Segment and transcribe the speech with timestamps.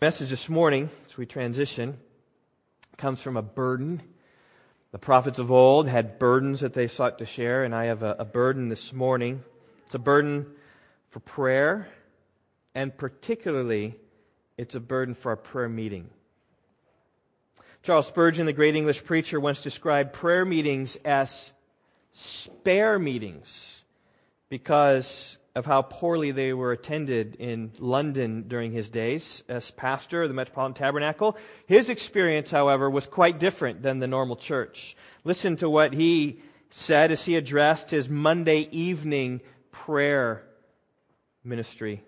[0.00, 1.98] message this morning, as we transition,
[2.96, 4.00] comes from a burden.
[4.92, 8.14] The prophets of old had burdens that they sought to share, and I have a,
[8.20, 9.42] a burden this morning.
[9.86, 10.46] It's a burden
[11.10, 11.88] for prayer,
[12.76, 13.96] and particularly,
[14.56, 16.08] it's a burden for our prayer meeting.
[17.82, 21.52] Charles Spurgeon, the great English preacher, once described prayer meetings as
[22.12, 23.82] spare meetings
[24.48, 30.28] because of how poorly they were attended in London during his days as pastor of
[30.28, 31.36] the Metropolitan Tabernacle.
[31.66, 34.96] His experience, however, was quite different than the normal church.
[35.24, 36.40] Listen to what he
[36.70, 39.40] said as he addressed his Monday evening
[39.72, 40.44] prayer
[41.42, 42.04] ministry.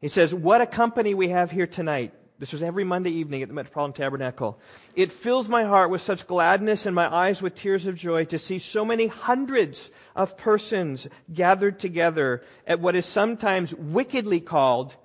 [0.00, 2.14] He says, What a company we have here tonight.
[2.40, 4.58] This was every Monday evening at the Metropolitan Tabernacle.
[4.96, 8.38] It fills my heart with such gladness and my eyes with tears of joy to
[8.38, 14.96] see so many hundreds of persons gathered together at what is sometimes wickedly called,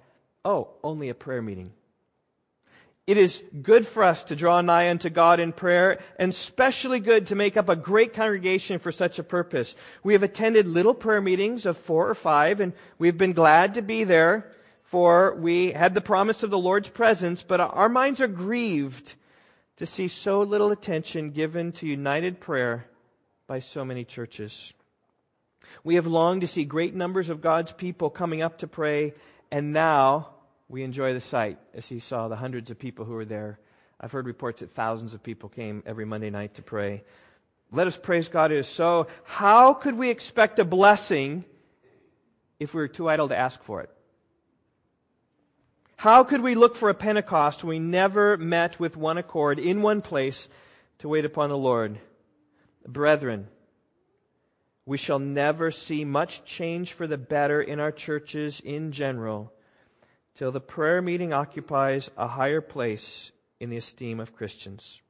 [0.46, 1.74] oh, only a prayer meeting.
[3.06, 7.28] It is good for us to draw nigh unto God in prayer, and especially good
[7.28, 9.76] to make up a great congregation for such a purpose.
[10.04, 13.82] We have attended little prayer meetings of four or five, and we've been glad to
[13.82, 14.50] be there
[14.86, 19.16] for we had the promise of the Lord's presence, but our minds are grieved
[19.78, 22.86] to see so little attention given to united prayer
[23.48, 24.74] by so many churches.
[25.84, 29.14] We have longed to see great numbers of God's people coming up to pray,
[29.52, 30.30] and now
[30.70, 33.60] we enjoy the sight as he saw the hundreds of people who were there.
[34.00, 37.04] I've heard reports that thousands of people came every Monday night to pray.
[37.72, 38.52] Let us praise God.
[38.52, 39.08] It is so.
[39.24, 41.44] How could we expect a blessing
[42.60, 43.90] if we were too idle to ask for it?
[45.98, 49.82] How could we look for a Pentecost when we never met with one accord in
[49.82, 50.48] one place
[51.00, 52.00] to wait upon the Lord?
[52.86, 53.48] Brethren,
[54.86, 59.52] we shall never see much change for the better in our churches in general
[60.36, 65.02] till the prayer meeting occupies a higher place in the esteem of Christians.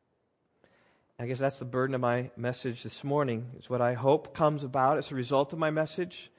[1.19, 3.49] I guess that's the burden of my message this morning.
[3.57, 6.31] It's what I hope comes about as a result of my message.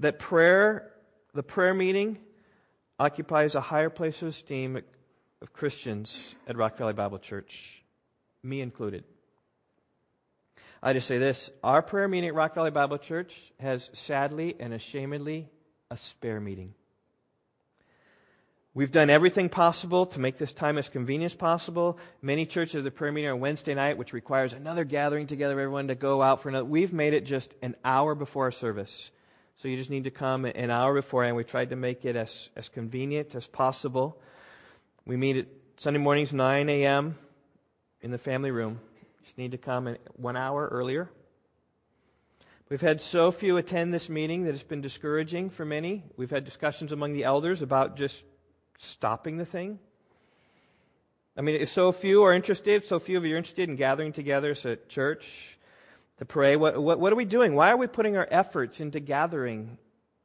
[0.00, 0.92] That prayer,
[1.32, 2.18] the prayer meeting,
[2.98, 4.80] occupies a higher place of esteem
[5.42, 7.82] of Christians at Rock Valley Bible Church,
[8.42, 9.04] me included.
[10.82, 14.72] I just say this our prayer meeting at Rock Valley Bible Church has sadly and
[14.72, 15.46] ashamedly
[15.90, 16.74] a spare meeting.
[18.72, 21.98] We've done everything possible to make this time as convenient as possible.
[22.20, 25.88] Many churches have the prayer meeting on Wednesday night, which requires another gathering together, everyone
[25.88, 26.66] to go out for another.
[26.66, 29.10] We've made it just an hour before our service.
[29.56, 31.34] So you just need to come an hour beforehand.
[31.34, 34.20] We tried to make it as, as convenient as possible.
[35.06, 35.46] We meet at
[35.78, 37.16] Sunday mornings, 9 a.m.
[38.02, 38.78] in the family room.
[39.00, 41.08] You just need to come one hour earlier.
[42.68, 46.04] We've had so few attend this meeting that it's been discouraging for many.
[46.18, 48.24] We've had discussions among the elders about just
[48.76, 49.78] stopping the thing.
[51.34, 54.12] I mean, if so few are interested, so few of you are interested in gathering
[54.12, 55.55] together as a church,
[56.18, 56.56] to pray.
[56.56, 57.54] What, what, what, are we doing?
[57.54, 59.78] Why are we putting our efforts into gathering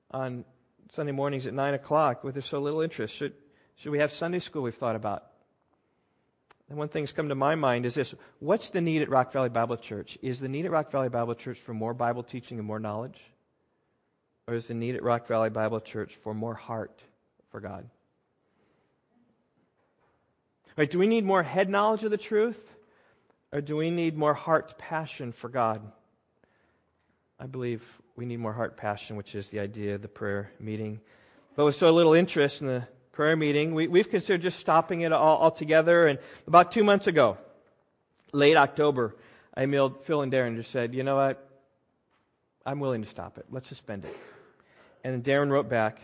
[0.09, 0.45] on
[0.91, 3.15] Sunday mornings at 9 o'clock with so little interest?
[3.15, 3.33] Should,
[3.75, 5.25] should we have Sunday school we've thought about?
[6.69, 9.49] And one thing's come to my mind is this What's the need at Rock Valley
[9.49, 10.17] Bible Church?
[10.21, 13.19] Is the need at Rock Valley Bible Church for more Bible teaching and more knowledge?
[14.47, 17.03] Or is the need at Rock Valley Bible Church for more heart
[17.51, 17.89] for God?
[20.89, 22.59] Do we need more head knowledge of the truth?
[23.53, 25.81] Or do we need more heart passion for God?
[27.39, 27.83] I believe
[28.15, 31.01] we need more heart passion, which is the idea of the prayer meeting.
[31.55, 35.11] But with so little interest in the prayer meeting, we, have considered just stopping it
[35.11, 36.07] all altogether.
[36.07, 37.37] And about two months ago,
[38.31, 39.15] late October,
[39.53, 41.47] I emailed Phil and Darren and just said, you know what?
[42.65, 43.45] I'm willing to stop it.
[43.49, 44.15] Let's suspend it.
[45.03, 45.99] And Darren wrote back,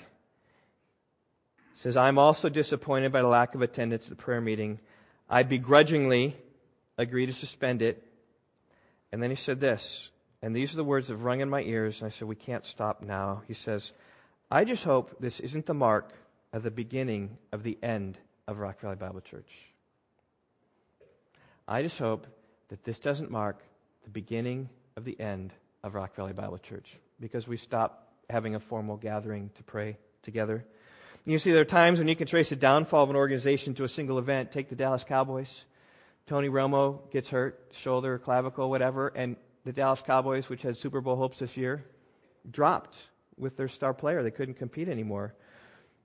[1.75, 4.79] says, I'm also disappointed by the lack of attendance at the prayer meeting.
[5.29, 6.35] I begrudgingly
[6.97, 8.03] agree to suspend it.
[9.11, 10.09] And then he said this,
[10.41, 12.01] and these are the words that rung in my ears.
[12.01, 13.43] And I said, We can't stop now.
[13.47, 13.91] He says,
[14.51, 16.11] I just hope this isn't the mark
[16.53, 19.51] of the beginning of the end of Rock Valley Bible Church.
[21.67, 22.27] I just hope
[22.69, 23.61] that this doesn't mark
[24.03, 28.59] the beginning of the end of Rock Valley Bible Church because we stop having a
[28.59, 30.65] formal gathering to pray together.
[31.25, 33.83] You see, there are times when you can trace the downfall of an organization to
[33.83, 34.51] a single event.
[34.51, 35.65] Take the Dallas Cowboys.
[36.27, 41.15] Tony Romo gets hurt, shoulder, clavicle, whatever, and the Dallas Cowboys, which had Super Bowl
[41.15, 41.85] hopes this year,
[42.49, 42.97] dropped
[43.37, 44.21] with their star player.
[44.23, 45.33] They couldn't compete anymore.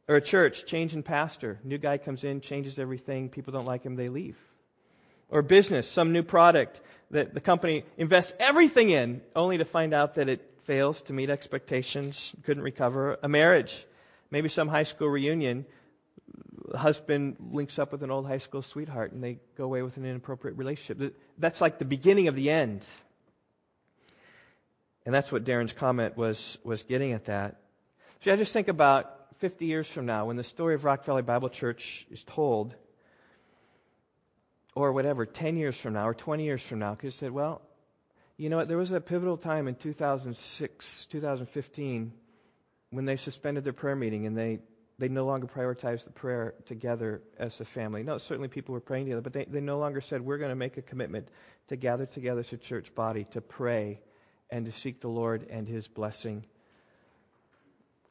[0.08, 1.58] Or a church, change in pastor.
[1.64, 3.28] New guy comes in, changes everything.
[3.30, 4.36] People don't like him, they leave.
[5.28, 6.80] Or business, some new product
[7.10, 11.30] that the company invests everything in, only to find out that it fails to meet
[11.30, 13.18] expectations, couldn't recover.
[13.22, 13.86] A marriage,
[14.30, 15.66] maybe some high school reunion
[16.78, 20.04] husband links up with an old high school sweetheart and they go away with an
[20.04, 21.16] inappropriate relationship.
[21.38, 22.84] That's like the beginning of the end.
[25.04, 27.60] And that's what Darren's comment was, was getting at that.
[28.22, 31.22] See, I just think about 50 years from now when the story of Rock Valley
[31.22, 32.74] Bible Church is told,
[34.74, 37.60] or whatever, 10 years from now or 20 years from now, because you said, well,
[38.36, 42.12] you know what, there was a pivotal time in 2006, 2015,
[42.90, 44.60] when they suspended their prayer meeting and they,
[44.98, 48.02] they no longer prioritized the prayer together as a family.
[48.02, 50.56] No, certainly people were praying together, but they, they no longer said, we're going to
[50.56, 51.28] make a commitment
[51.68, 54.00] to gather together as a church body to pray
[54.50, 56.44] and to seek the Lord and His blessing.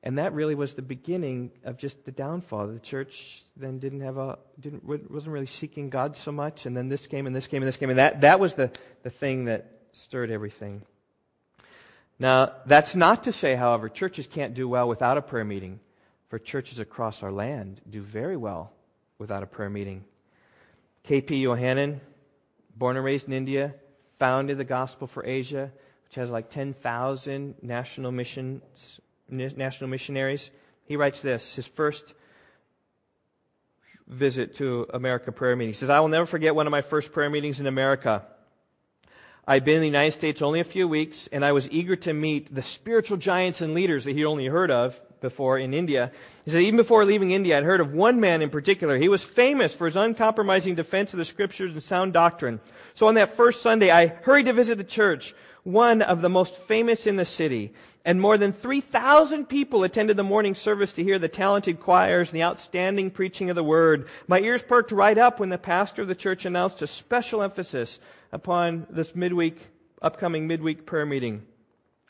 [0.03, 2.67] And that really was the beginning of just the downfall.
[2.67, 6.89] The church then didn't have a didn't wasn't really seeking God so much, and then
[6.89, 8.71] this came and this came and this came, and that that was the
[9.03, 10.81] the thing that stirred everything.
[12.17, 15.79] Now, that's not to say, however, churches can't do well without a prayer meeting.
[16.31, 18.71] For churches across our land do very well
[19.17, 20.05] without a prayer meeting.
[21.03, 21.43] K.P.
[21.43, 21.99] Yohannan,
[22.77, 23.75] born and raised in India,
[24.17, 25.73] founded the Gospel for Asia,
[26.05, 30.51] which has like 10,000 national missions, national missionaries.
[30.85, 32.13] He writes this, his first
[34.07, 35.73] visit to America prayer meeting.
[35.73, 38.25] He says, I will never forget one of my first prayer meetings in America.
[39.45, 42.13] I'd been in the United States only a few weeks, and I was eager to
[42.13, 46.11] meet the spiritual giants and leaders that he'd only heard of before in India.
[46.43, 48.97] He said, even before leaving India, I'd heard of one man in particular.
[48.97, 52.59] He was famous for his uncompromising defense of the scriptures and sound doctrine.
[52.95, 55.33] So on that first Sunday, I hurried to visit the church
[55.63, 57.73] one of the most famous in the city.
[58.03, 62.37] And more than 3,000 people attended the morning service to hear the talented choirs and
[62.37, 64.07] the outstanding preaching of the word.
[64.27, 67.99] My ears perked right up when the pastor of the church announced a special emphasis
[68.31, 69.67] upon this midweek,
[70.01, 71.45] upcoming midweek prayer meeting.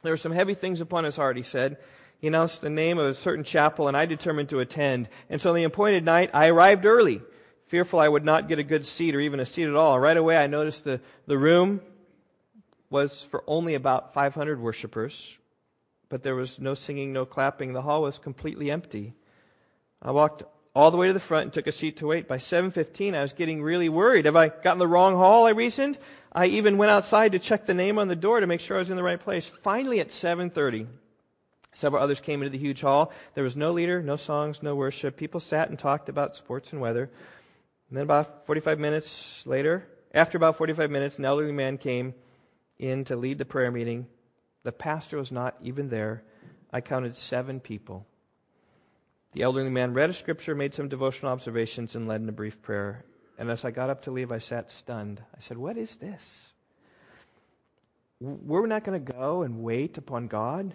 [0.01, 1.77] There were some heavy things upon his heart, he said.
[2.21, 5.09] He announced the name of a certain chapel, and I determined to attend.
[5.27, 7.19] And so on the appointed night, I arrived early,
[7.65, 9.99] fearful I would not get a good seat or even a seat at all.
[9.99, 11.81] Right away, I noticed the, the room
[12.91, 15.35] was for only about 500 worshipers,
[16.09, 17.73] but there was no singing, no clapping.
[17.73, 19.15] The hall was completely empty.
[19.99, 20.43] I walked
[20.75, 22.27] all the way to the front and took a seat to wait.
[22.27, 24.25] By 7:15, I was getting really worried.
[24.25, 25.47] Have I gotten the wrong hall?
[25.47, 25.97] I reasoned.
[26.31, 28.79] I even went outside to check the name on the door to make sure I
[28.79, 29.49] was in the right place.
[29.49, 30.87] Finally, at 7:30,
[31.73, 33.11] several others came into the huge hall.
[33.33, 35.17] There was no leader, no songs, no worship.
[35.17, 37.09] People sat and talked about sports and weather.
[37.89, 42.13] And then about 45 minutes later, after about 45 minutes, an elderly man came
[42.79, 44.07] in to lead the prayer meeting.
[44.63, 46.23] The pastor was not even there.
[46.71, 48.05] I counted seven people.
[49.33, 52.61] The elderly man read a scripture, made some devotional observations, and led in a brief
[52.61, 53.05] prayer.
[53.37, 55.21] And as I got up to leave, I sat stunned.
[55.35, 56.51] I said, What is this?
[58.19, 60.73] We're not going to go and wait upon God?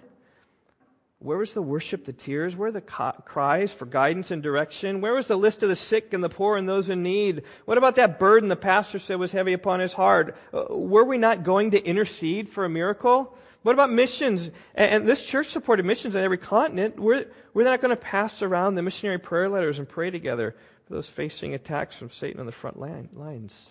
[1.26, 2.54] Where was the worship, the tears?
[2.54, 5.00] Where the cries for guidance and direction?
[5.00, 7.42] Where was the list of the sick and the poor and those in need?
[7.64, 10.36] What about that burden the pastor said was heavy upon his heart?
[10.54, 13.36] Uh, were we not going to intercede for a miracle?
[13.64, 14.52] What about missions?
[14.76, 16.96] And this church supported missions on every continent.
[16.96, 20.54] We're, we're not going to pass around the missionary prayer letters and pray together
[20.86, 23.70] for those facing attacks from Satan on the front line, lines.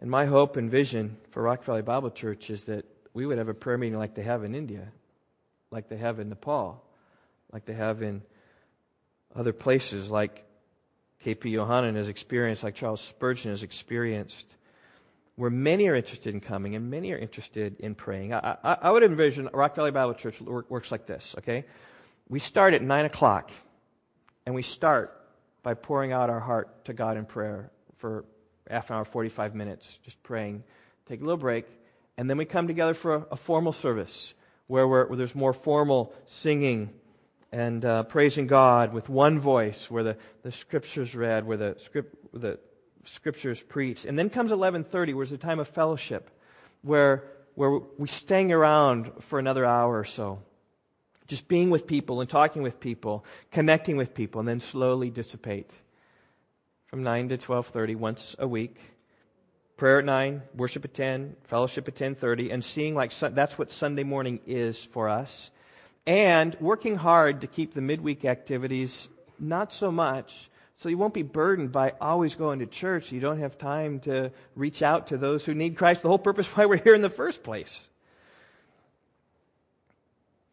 [0.00, 3.48] And my hope and vision for Rock Valley Bible Church is that we would have
[3.48, 4.90] a prayer meeting like they have in India
[5.72, 6.84] like they have in Nepal,
[7.52, 8.22] like they have in
[9.34, 10.44] other places, like
[11.20, 11.52] K.P.
[11.52, 14.46] Yohannan has experienced, like Charles Spurgeon has experienced,
[15.36, 18.34] where many are interested in coming and many are interested in praying.
[18.34, 21.64] I, I, I would envision Rock Valley Bible Church works like this, okay?
[22.28, 23.50] We start at 9 o'clock,
[24.44, 25.18] and we start
[25.62, 28.24] by pouring out our heart to God in prayer for
[28.68, 30.64] half an hour, 45 minutes, just praying.
[31.06, 31.66] Take a little break,
[32.16, 34.34] and then we come together for a, a formal service
[34.72, 36.88] where, where there's more formal singing
[37.52, 42.16] and uh, praising God with one voice, where the, the scriptures read, where the, script,
[42.32, 42.58] the
[43.04, 44.06] scriptures preached.
[44.06, 46.30] And then comes 11:30, where it's a time of fellowship,
[46.80, 47.24] where
[47.54, 50.38] where we staying around for another hour or so,
[51.26, 55.70] just being with people and talking with people, connecting with people, and then slowly dissipate
[56.86, 58.78] from 9 to 12:30 once a week
[59.82, 64.04] prayer at 9 worship at 10 fellowship at 10.30 and seeing like that's what sunday
[64.04, 65.50] morning is for us.
[66.06, 69.08] And working hard to keep the midweek activities
[69.40, 73.10] not so much so you won't be burdened by always going to church.
[73.10, 76.02] You don't have time to reach out to those who need christ.
[76.02, 77.82] The whole purpose why we're here in the first place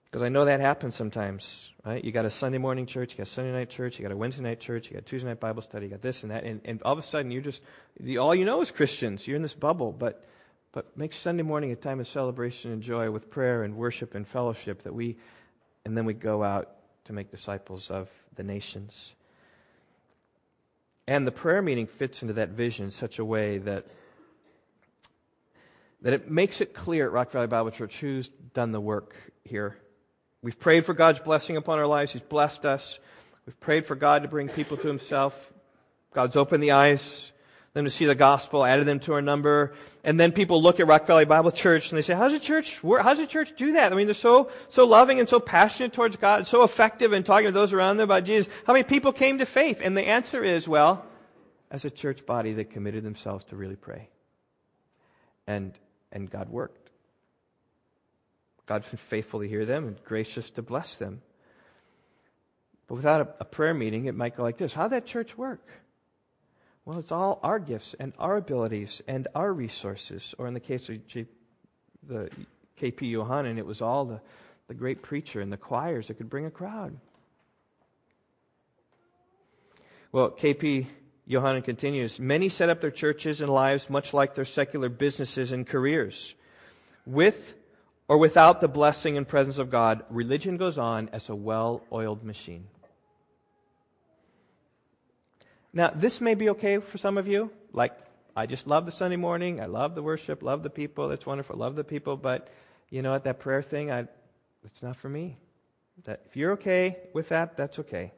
[0.10, 2.04] because I know that happens sometimes, right?
[2.04, 4.42] You got a Sunday morning church, you got Sunday night church, you got a Wednesday
[4.42, 6.82] night church, you got Tuesday night Bible study, you got this and that, and, and
[6.82, 7.62] all of a sudden you just,
[8.20, 9.28] all you know is Christians.
[9.28, 10.25] You're in this bubble, but,
[10.72, 14.28] but make Sunday morning a time of celebration and joy with prayer and worship and
[14.28, 15.16] fellowship that we,
[15.86, 16.72] and then we go out
[17.06, 19.13] to make disciples of the nations.
[21.08, 23.86] And the prayer meeting fits into that vision in such a way that,
[26.01, 29.78] that it makes it clear at Rock Valley Bible Church who's done the work here.
[30.41, 32.13] We've prayed for God's blessing upon our lives.
[32.13, 33.00] He's blessed us.
[33.46, 35.36] We've prayed for God to bring people to Himself.
[36.13, 37.31] God's opened the eyes,
[37.74, 39.74] them to see the gospel, added them to our number.
[40.03, 42.79] And then people look at Rock Valley Bible Church and they say, how's the church,
[42.81, 43.91] how's the church do that?
[43.91, 47.48] I mean, they're so, so loving and so passionate towards God, so effective in talking
[47.48, 48.51] to those around them about Jesus.
[48.65, 49.81] How many people came to faith?
[49.84, 51.05] And the answer is, well,
[51.69, 54.10] as a church body, they committed themselves to really pray.
[55.46, 55.74] And,
[56.12, 56.88] and God worked.
[58.70, 61.24] God's been faithful to hear them and gracious to bless them.
[62.88, 65.68] But without a, a prayer meeting, it might go like this How'd that church work?
[66.86, 70.36] Well, it's all our gifts and our abilities and our resources.
[70.38, 71.00] Or in the case of
[72.08, 72.30] the
[72.80, 74.22] KP Yohannan, it was all the,
[74.68, 76.96] the great preacher and the choirs that could bring a crowd.
[80.12, 80.86] Well, KP
[81.28, 85.66] Yohannan continues Many set up their churches and lives much like their secular businesses and
[85.66, 86.36] careers.
[87.08, 87.56] With
[88.10, 92.24] or without the blessing and presence of God, religion goes on as a well oiled
[92.24, 92.68] machine.
[95.72, 97.51] Now, this may be okay for some of you.
[97.72, 97.94] Like,
[98.36, 99.62] I just love the Sunday morning.
[99.62, 101.08] I love the worship, love the people.
[101.08, 101.56] That's wonderful.
[101.56, 102.18] Love the people.
[102.18, 102.48] But
[102.89, 103.25] you know what?
[103.25, 104.08] That prayer thing, I,
[104.66, 105.38] it's not for me.
[106.06, 108.12] That if you're okay with that, that's okay.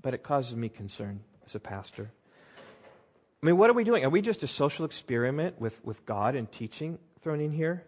[0.00, 2.10] But it causes me concern as a pastor.
[3.40, 4.04] I mean, what are we doing?
[4.04, 7.84] Are we just a social experiment with, with God and teaching thrown in here?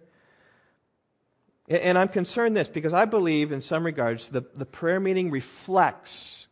[1.69, 6.47] And I'm concerned this because I believe, in some regards, the, the prayer meeting reflects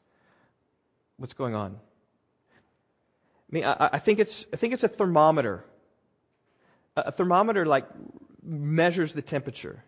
[1.19, 1.73] what's going on.
[1.73, 5.65] I mean, I, I, think it's, I think it's a thermometer.
[6.97, 7.87] A, thermometer, like,
[8.43, 9.85] measures the temperature.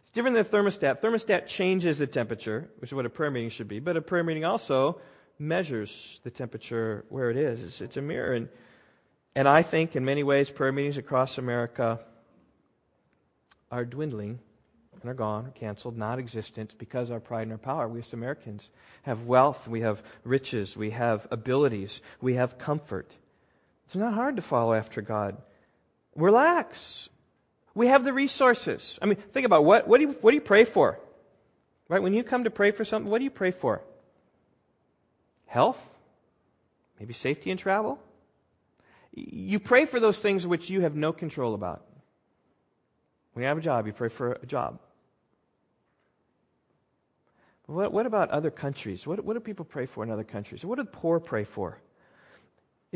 [0.00, 1.02] It's different than a thermostat.
[1.02, 4.24] Thermostat changes the temperature, which is what a prayer meeting should be, but a prayer
[4.24, 4.98] meeting also
[5.38, 7.62] measures the temperature where it is.
[7.62, 8.32] It's, it's a mirror.
[8.32, 8.48] And,
[9.34, 12.00] and I think, in many ways, prayer meetings across America
[13.70, 14.38] are dwindling
[15.00, 17.88] and are gone, or canceled, not existent because our pride and our power.
[17.88, 18.68] We as Americans
[19.02, 23.14] have wealth, we have riches, we have abilities, we have comfort.
[23.86, 25.36] It's not hard to follow after God.
[26.14, 27.08] Relax.
[27.74, 28.98] We have the resources.
[29.02, 30.98] I mean, think about what, what, do you, what do you pray for?
[31.88, 32.02] Right?
[32.02, 33.82] When you come to pray for something, what do you pray for?
[35.46, 35.80] Health?
[36.98, 38.00] Maybe safety in travel?
[39.12, 41.84] You pray for those things which you have no control about.
[43.36, 44.78] When you have a job, you pray for a job.
[47.66, 49.06] What, what about other countries?
[49.06, 50.64] What, what do people pray for in other countries?
[50.64, 51.78] What do the poor pray for?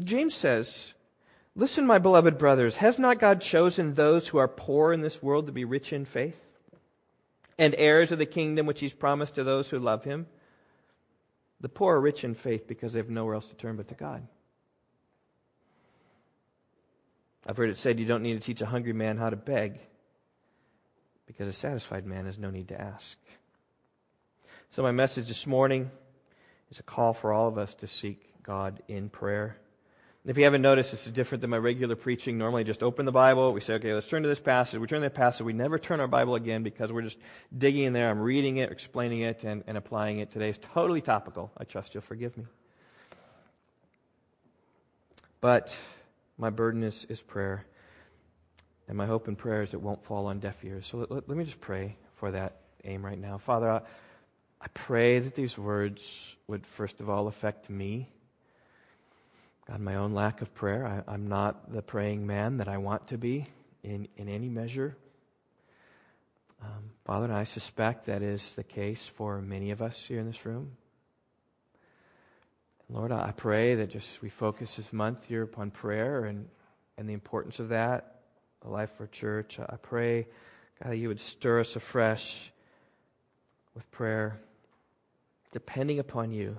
[0.03, 0.95] James says,
[1.55, 5.45] Listen, my beloved brothers, has not God chosen those who are poor in this world
[5.45, 6.41] to be rich in faith
[7.59, 10.27] and heirs of the kingdom which he's promised to those who love him?
[11.61, 13.95] The poor are rich in faith because they have nowhere else to turn but to
[13.95, 14.27] God.
[17.47, 19.81] I've heard it said you don't need to teach a hungry man how to beg
[21.33, 23.17] because a satisfied man has no need to ask.
[24.73, 25.89] So, my message this morning
[26.73, 29.57] is a call for all of us to seek God in prayer.
[30.27, 32.37] If you haven't noticed, this is different than my regular preaching.
[32.37, 33.53] Normally, just open the Bible.
[33.53, 34.81] We say, okay, let's turn to this passage.
[34.81, 35.43] We turn to that passage.
[35.43, 37.19] We never turn our Bible again because we're just
[37.57, 38.11] digging in there.
[38.11, 40.33] I'm reading it, explaining it, and, and applying it.
[40.33, 41.53] Today is totally topical.
[41.57, 42.45] I trust you'll forgive me.
[45.41, 45.77] But
[46.39, 47.65] my burden is, is prayer.
[48.91, 50.89] And my hope and prayer is it won't fall on deaf ears.
[50.89, 53.39] So let, let, let me just pray for that aim right now.
[53.39, 53.83] Father, I,
[54.61, 58.09] I pray that these words would first of all affect me.
[59.69, 61.05] God, my own lack of prayer.
[61.07, 63.47] I, am not the praying man that I want to be
[63.85, 64.97] in, in any measure.
[66.61, 70.27] Um, Father, and I suspect that is the case for many of us here in
[70.27, 70.73] this room.
[72.89, 76.49] Lord, I pray that just we focus this month here upon prayer and,
[76.99, 78.17] and the importance of that,
[78.63, 79.59] the life for church.
[79.59, 80.27] I pray,
[80.83, 82.53] God, that you would stir us afresh
[83.75, 84.41] with prayer
[85.53, 86.59] depending upon you.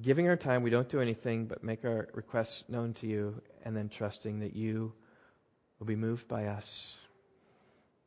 [0.00, 3.76] Giving our time, we don't do anything but make our requests known to you and
[3.76, 4.92] then trusting that you
[5.78, 6.96] will be moved by us.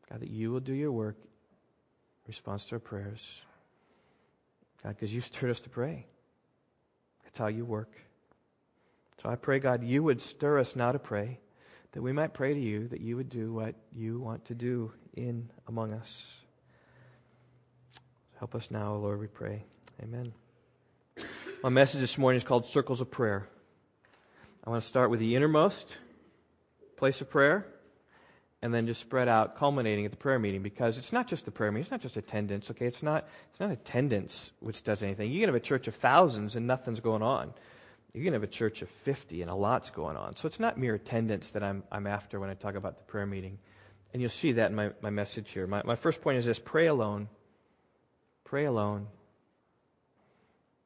[0.10, 3.27] God, that you will do your work in response to our prayers.
[4.84, 6.05] God, because you've stirred us to pray.
[7.24, 7.91] That's how you work.
[9.22, 11.39] So I pray, God, you would stir us now to pray,
[11.91, 14.91] that we might pray to you, that you would do what you want to do
[15.15, 16.24] in among us.
[18.38, 19.63] Help us now, Lord, we pray.
[20.01, 20.31] Amen.
[21.62, 23.48] My message this morning is called Circles of Prayer.
[24.63, 25.98] I want to start with the innermost
[26.96, 27.65] place of prayer,
[28.62, 30.62] and then just spread out, culminating at the prayer meeting.
[30.62, 32.69] Because it's not just the prayer meeting; it's not just attendance.
[32.72, 35.31] Okay, it's not it's not attendance which does anything.
[35.31, 37.53] You can have a church of thousands and nothing's going on.
[38.13, 40.35] You can have a church of fifty and a lot's going on.
[40.35, 43.25] So it's not mere attendance that I'm I'm after when I talk about the prayer
[43.25, 43.59] meeting.
[44.11, 45.67] And you'll see that in my, my message here.
[45.67, 47.29] My, my first point is this pray alone.
[48.43, 49.05] Pray alone.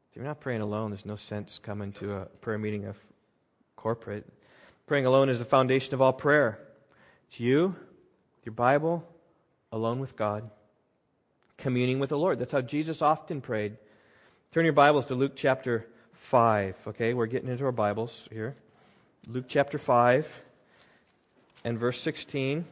[0.10, 2.98] If you're not praying alone, there's no sense coming to a prayer meeting of
[3.78, 4.28] corporate.
[4.88, 6.60] Praying alone is the foundation of all prayer.
[7.30, 7.76] It's you,
[8.44, 9.08] your Bible,
[9.72, 10.50] alone with God,
[11.58, 12.40] communing with the Lord.
[12.40, 13.78] That's how Jesus often prayed.
[14.52, 15.88] Turn your Bibles to Luke chapter
[16.24, 16.76] 5.
[16.88, 18.56] Okay, we're getting into our Bibles here.
[19.28, 20.28] Luke chapter 5
[21.66, 22.66] and verse 16.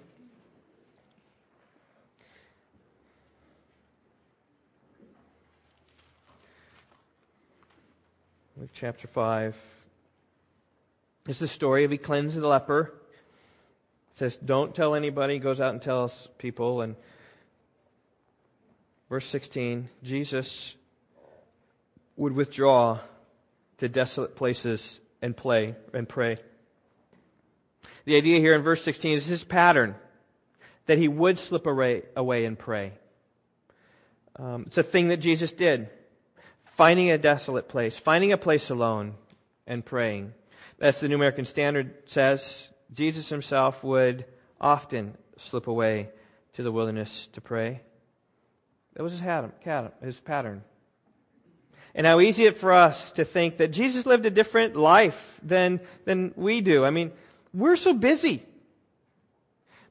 [8.58, 9.56] Luke chapter 5
[11.28, 12.94] is the story of he cleansed the leper.
[14.14, 15.36] It says, Don't tell anybody.
[15.36, 16.82] He goes out and tells people.
[16.82, 16.96] And
[19.10, 20.76] verse 16 Jesus
[22.16, 23.00] would withdraw
[23.82, 26.38] to desolate places and play and pray.
[28.06, 29.96] The idea here in verse 16 is his pattern
[30.86, 32.94] that he would slip away, away and pray.
[34.36, 35.90] Um, it's a thing that Jesus did
[36.66, 39.16] finding a desolate place, finding a place alone,
[39.66, 40.34] and praying.
[40.80, 44.26] As the New American Standard says, Jesus himself would
[44.60, 46.10] often slip away
[46.54, 47.82] to the wilderness to pray.
[48.94, 49.24] That was his,
[50.04, 50.64] his pattern.
[51.94, 55.82] And how easy it for us to think that Jesus lived a different life than,
[56.06, 56.86] than we do.
[56.86, 57.12] I mean,
[57.54, 58.44] we're so busy.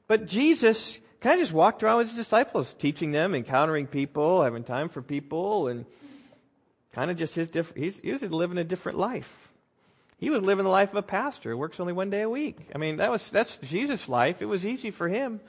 [0.07, 4.63] But Jesus kind of just walked around with his disciples, teaching them, encountering people, having
[4.63, 5.85] time for people, and
[6.93, 9.49] Kind of just his different, he's, he was living a different life.
[10.17, 12.57] He was living the life of a pastor who works only one day a week.
[12.75, 14.41] I mean, that was, that's Jesus' life.
[14.41, 15.39] It was easy for him.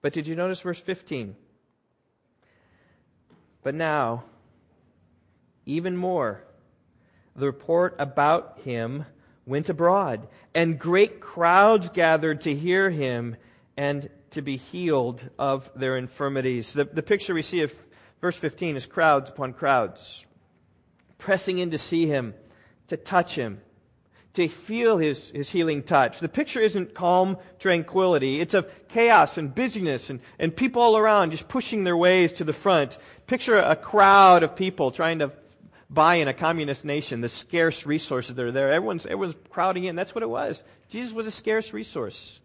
[0.00, 1.36] But did you notice verse 15?
[3.68, 4.24] But now,
[5.66, 6.42] even more,
[7.36, 9.04] the report about him
[9.44, 13.36] went abroad, and great crowds gathered to hear him
[13.76, 16.72] and to be healed of their infirmities.
[16.72, 17.74] The, the picture we see of
[18.22, 20.24] verse 15 is crowds upon crowds
[21.18, 22.32] pressing in to see him,
[22.86, 23.60] to touch him,
[24.38, 26.20] to feel his, his healing touch.
[26.20, 28.40] The picture isn't calm tranquility.
[28.40, 32.44] It's of chaos and busyness and, and people all around just pushing their ways to
[32.44, 32.98] the front.
[33.26, 35.32] Picture a crowd of people trying to
[35.90, 38.70] buy in a communist nation the scarce resources that are there.
[38.70, 39.96] Everyone's, everyone's crowding in.
[39.96, 40.62] That's what it was.
[40.88, 42.38] Jesus was a scarce resource.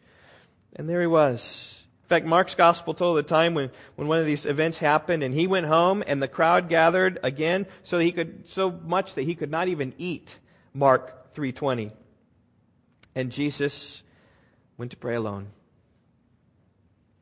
[0.76, 1.84] And there he was.
[2.02, 5.32] In fact, Mark's gospel told the time when, when one of these events happened and
[5.32, 9.36] he went home and the crowd gathered again so he could so much that he
[9.36, 10.40] could not even eat.
[10.74, 11.92] Mark 3:20.
[13.16, 14.04] And Jesus
[14.78, 15.48] went to pray alone.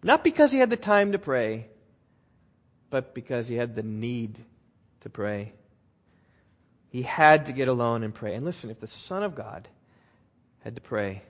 [0.04, 1.68] Not because he had the time to pray,
[2.90, 4.38] but because he had the need
[5.02, 5.54] to pray.
[6.90, 8.36] He had to get alone and pray.
[8.36, 9.68] And listen, if the Son of God
[10.60, 11.24] had to pray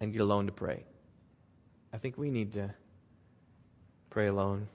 [0.00, 0.84] and get alone to pray,
[1.92, 2.74] I think we need to
[4.10, 4.68] pray alone.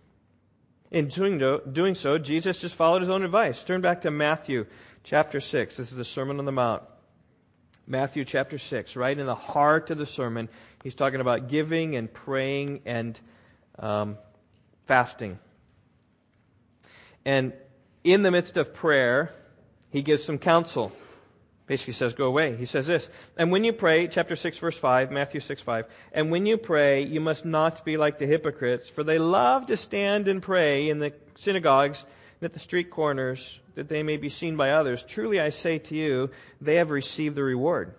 [0.92, 3.64] In doing, so, Jesus just followed his own advice.
[3.64, 4.66] Turn back to Matthew
[5.04, 5.78] chapter 6.
[5.78, 6.84] This is the Sermon on the Mount.
[7.92, 10.48] Matthew chapter 6, right in the heart of the sermon,
[10.82, 13.20] he's talking about giving and praying and
[13.78, 14.18] um,
[14.88, 15.38] fasting.
[17.26, 17.52] And
[18.06, 19.34] in the midst of prayer,
[19.90, 20.94] he gives some counsel
[21.68, 22.54] basically says, go away.
[22.58, 26.30] He says this, and when you pray, chapter 6, verse 5, Matthew 6, 5, and
[26.30, 30.28] when you pray, you must not be like the hypocrites, for they love to stand
[30.28, 32.06] and pray in the synagogues
[32.42, 35.04] and at the street corners, that they may be seen by others.
[35.04, 37.94] Truly I say to you, they have received the reward.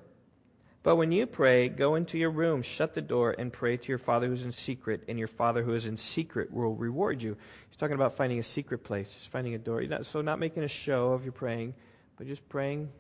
[0.83, 3.99] But when you pray, go into your room, shut the door, and pray to your
[3.99, 7.37] Father who is in secret, and your Father who is in secret will reward you.
[7.69, 9.85] He's talking about finding a secret place, finding a door.
[10.03, 11.75] So, not making a show of your praying,
[12.17, 12.91] but just praying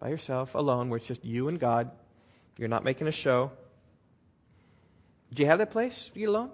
[0.00, 1.90] by yourself, alone, where it's just you and God.
[2.56, 3.50] You're not making a show.
[5.34, 6.50] Do you have that place to get alone?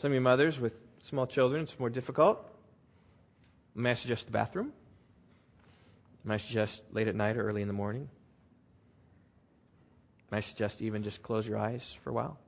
[0.00, 2.44] Some of you mothers with small children, it's more difficult.
[3.74, 4.72] May I suggest the bathroom?
[6.24, 8.08] May I suggest late at night or early in the morning?
[10.30, 12.38] May I suggest even just close your eyes for a while?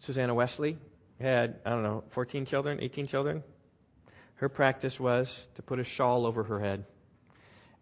[0.00, 0.76] Susanna Wesley
[1.20, 3.42] had, I don't know, 14 children, 18 children.
[4.34, 6.84] Her practice was to put a shawl over her head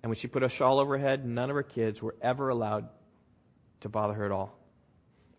[0.03, 2.49] and when she put a shawl over her head, none of her kids were ever
[2.49, 2.89] allowed
[3.81, 4.57] to bother her at all.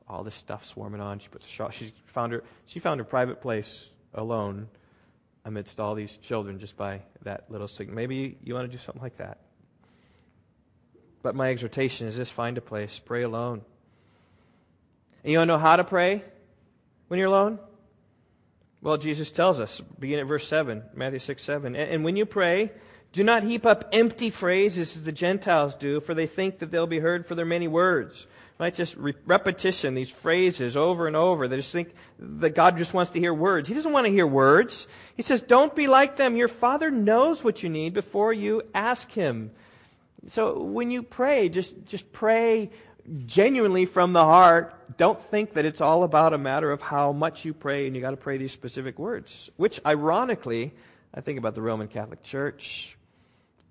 [0.08, 1.20] All this stuff swarming on.
[1.20, 1.70] She puts a shawl.
[1.70, 2.44] She found her.
[2.66, 4.68] She found her private place alone
[5.46, 7.96] amidst all these children just by that little signal.
[7.96, 9.40] Maybe you want to do something like that.
[11.22, 13.62] But my exhortation is this find a place, pray alone.
[15.24, 16.24] And you want to know how to pray
[17.08, 17.60] when you're alone?
[18.82, 21.76] Well, Jesus tells us, begin at verse 7, Matthew 6, 7.
[21.76, 22.72] And when you pray,
[23.12, 26.88] do not heap up empty phrases as the Gentiles do, for they think that they'll
[26.88, 28.28] be heard for their many words.
[28.60, 28.76] Right?
[28.76, 31.48] Just re- repetition, these phrases over and over.
[31.48, 33.70] They just think that God just wants to hear words.
[33.70, 34.90] He doesn't want to hear words.
[35.16, 36.36] He says, don't be like them.
[36.36, 39.52] Your Father knows what you need before you ask Him.
[40.28, 42.70] So when you pray, just, just pray
[43.26, 44.98] genuinely from the heart.
[44.98, 48.02] Don't think that it's all about a matter of how much you pray and you
[48.02, 49.50] got to pray these specific words.
[49.56, 50.74] Which, ironically,
[51.14, 52.98] I think about the Roman Catholic Church.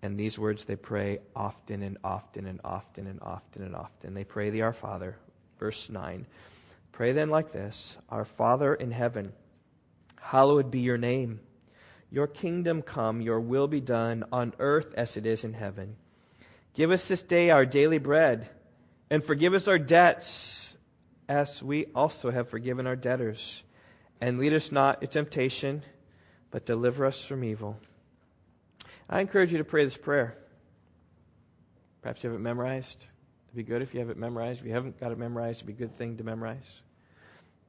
[0.03, 4.15] And these words they pray often and often and often and often and often.
[4.15, 5.17] They pray the Our Father.
[5.59, 6.27] Verse 9.
[6.93, 9.33] Pray then like this Our Father in heaven,
[10.21, 11.41] hallowed be your name.
[12.11, 15.97] Your kingdom come, your will be done on earth as it is in heaven.
[16.75, 18.49] Give us this day our daily bread,
[19.11, 20.77] and forgive us our debts,
[21.29, 23.63] as we also have forgiven our debtors.
[24.21, 25.83] And lead us not into temptation,
[26.51, 27.79] but deliver us from evil.
[29.09, 30.37] I encourage you to pray this prayer.
[32.03, 32.97] Perhaps you have it memorized.
[33.49, 34.61] It'd be good if you have it memorized.
[34.61, 36.69] If you haven't got it memorized, it'd be a good thing to memorize.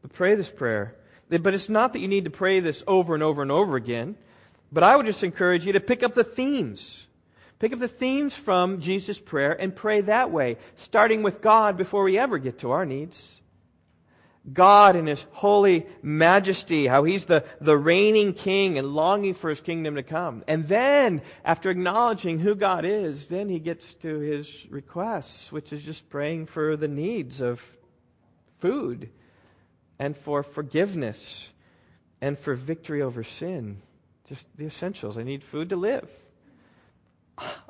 [0.02, 0.96] But pray this prayer.
[1.30, 4.16] But it's not that you need to pray this over and over and over again.
[4.72, 7.08] But I would just encourage you to pick up the themes.
[7.60, 12.04] Pick up the themes from Jesus' prayer and pray that way, starting with God before
[12.04, 13.39] we ever get to our needs.
[14.54, 19.62] God in His holy majesty, how He's the, the reigning King and longing for His
[19.62, 20.44] kingdom to come.
[20.48, 25.82] And then, after acknowledging who God is, then He gets to His requests, which is
[25.82, 27.62] just praying for the needs of
[28.60, 29.10] food
[29.98, 31.52] and for forgiveness
[32.22, 33.82] and for victory over sin.
[34.28, 35.18] Just the essentials.
[35.18, 36.10] I need food to live.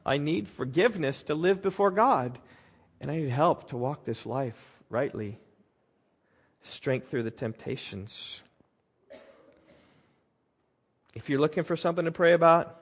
[0.06, 2.38] I need forgiveness to live before God.
[3.02, 4.58] And I need help to walk this life
[4.90, 5.40] rightly
[6.64, 8.42] strength through the temptations.
[11.14, 12.76] If you're looking for something to pray about,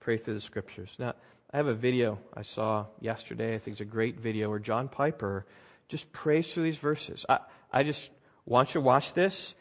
[0.00, 0.94] pray through the scriptures.
[0.98, 1.14] Now,
[1.52, 3.54] I have a video I saw yesterday.
[3.54, 5.46] I think it's a great video where John Piper
[5.88, 7.24] just prays through these verses.
[7.28, 7.38] I,
[7.72, 8.10] I just
[8.44, 9.54] want you to watch this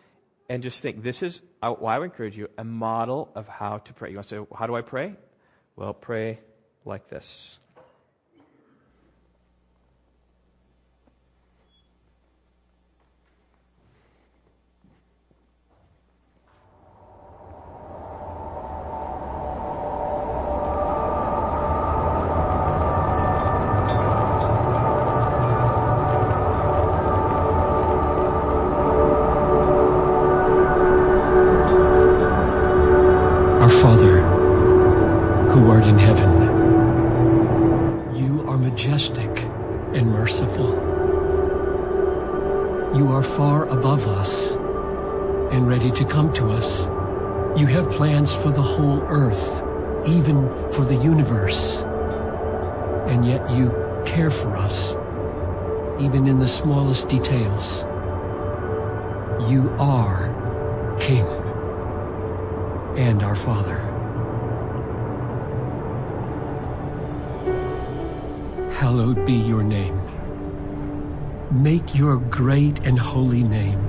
[0.49, 3.93] and just think this is, why I would encourage you, a model of how to
[3.93, 4.11] pray.
[4.11, 5.15] You want to say, how do I pray?
[5.75, 6.39] Well, pray
[6.85, 7.59] like this.
[47.95, 49.63] Plans for the whole earth,
[50.05, 51.77] even for the universe.
[53.07, 53.71] And yet you
[54.05, 54.91] care for us,
[56.01, 57.83] even in the smallest details.
[59.49, 61.25] You are King
[62.97, 63.77] and our Father.
[68.71, 70.01] Hallowed be your name.
[71.51, 73.87] Make your great and holy name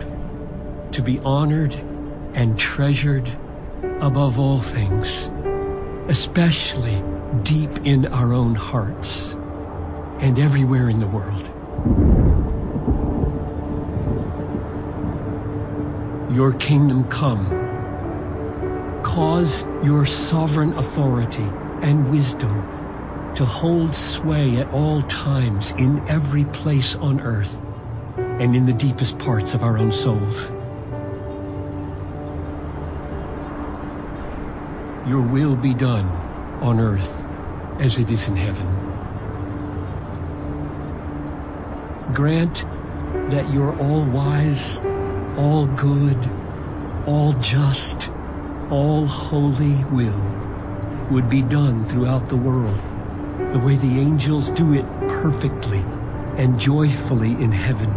[0.92, 1.74] to be honored
[2.35, 3.29] and treasured
[4.00, 5.30] above all things,
[6.09, 7.02] especially
[7.42, 9.32] deep in our own hearts
[10.20, 11.42] and everywhere in the world.
[16.35, 17.64] Your kingdom come.
[19.02, 21.48] Cause your sovereign authority
[21.80, 27.61] and wisdom to hold sway at all times in every place on earth
[28.16, 30.52] and in the deepest parts of our own souls.
[35.06, 36.06] Your will be done
[36.60, 37.24] on earth
[37.78, 38.66] as it is in heaven.
[42.12, 42.64] Grant
[43.30, 44.78] that your all wise,
[45.36, 46.18] all good,
[47.06, 48.10] all just,
[48.70, 50.20] all holy will
[51.10, 52.80] would be done throughout the world
[53.52, 55.84] the way the angels do it perfectly
[56.36, 57.90] and joyfully in heaven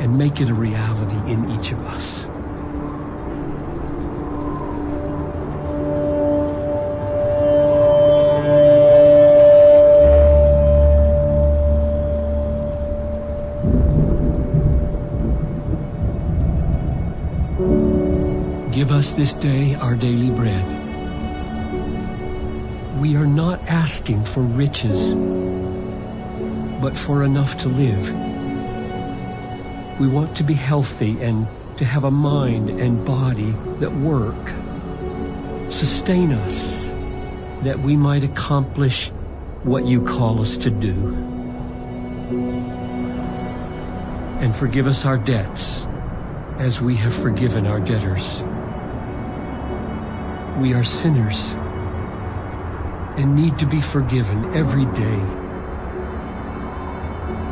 [0.00, 2.26] and make it a reality in each of us.
[19.16, 20.84] This day our daily bread.
[23.04, 25.14] we are not asking for riches,
[26.80, 28.08] but for enough to live.
[30.00, 31.46] We want to be healthy and
[31.76, 34.48] to have a mind and body that work.
[35.70, 36.84] Sustain us
[37.62, 39.10] that we might accomplish
[39.64, 41.14] what you call us to do.
[44.40, 45.86] And forgive us our debts
[46.58, 48.42] as we have forgiven our debtors.
[50.58, 51.54] We are sinners
[53.16, 55.18] and need to be forgiven every day.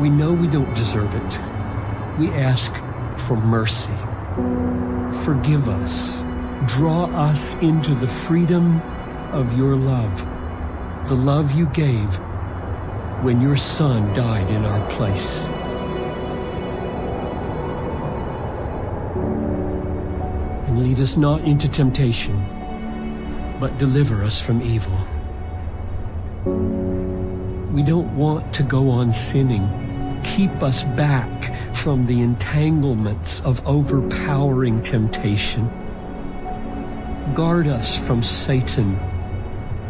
[0.01, 2.19] We know we don't deserve it.
[2.19, 2.73] We ask
[3.17, 3.93] for mercy.
[5.25, 6.23] Forgive us.
[6.67, 8.81] Draw us into the freedom
[9.33, 10.19] of your love,
[11.09, 12.09] the love you gave
[13.25, 15.47] when your Son died in our place.
[20.67, 22.62] And lead us not into temptation,
[23.63, 24.99] but deliver us from evil.
[27.73, 30.21] We don't want to go on sinning.
[30.25, 35.71] Keep us back from the entanglements of overpowering temptation.
[37.37, 38.99] Guard us from Satan,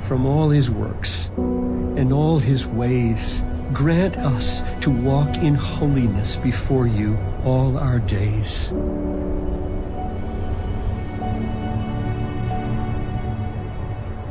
[0.02, 3.42] from all his works and all his ways.
[3.72, 8.70] Grant us to walk in holiness before you all our days.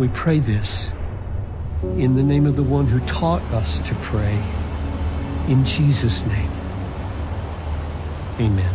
[0.02, 0.94] We pray this
[1.96, 4.34] in the name of the one who taught us to pray.
[5.48, 6.50] In Jesus' name.
[8.40, 8.74] Amen.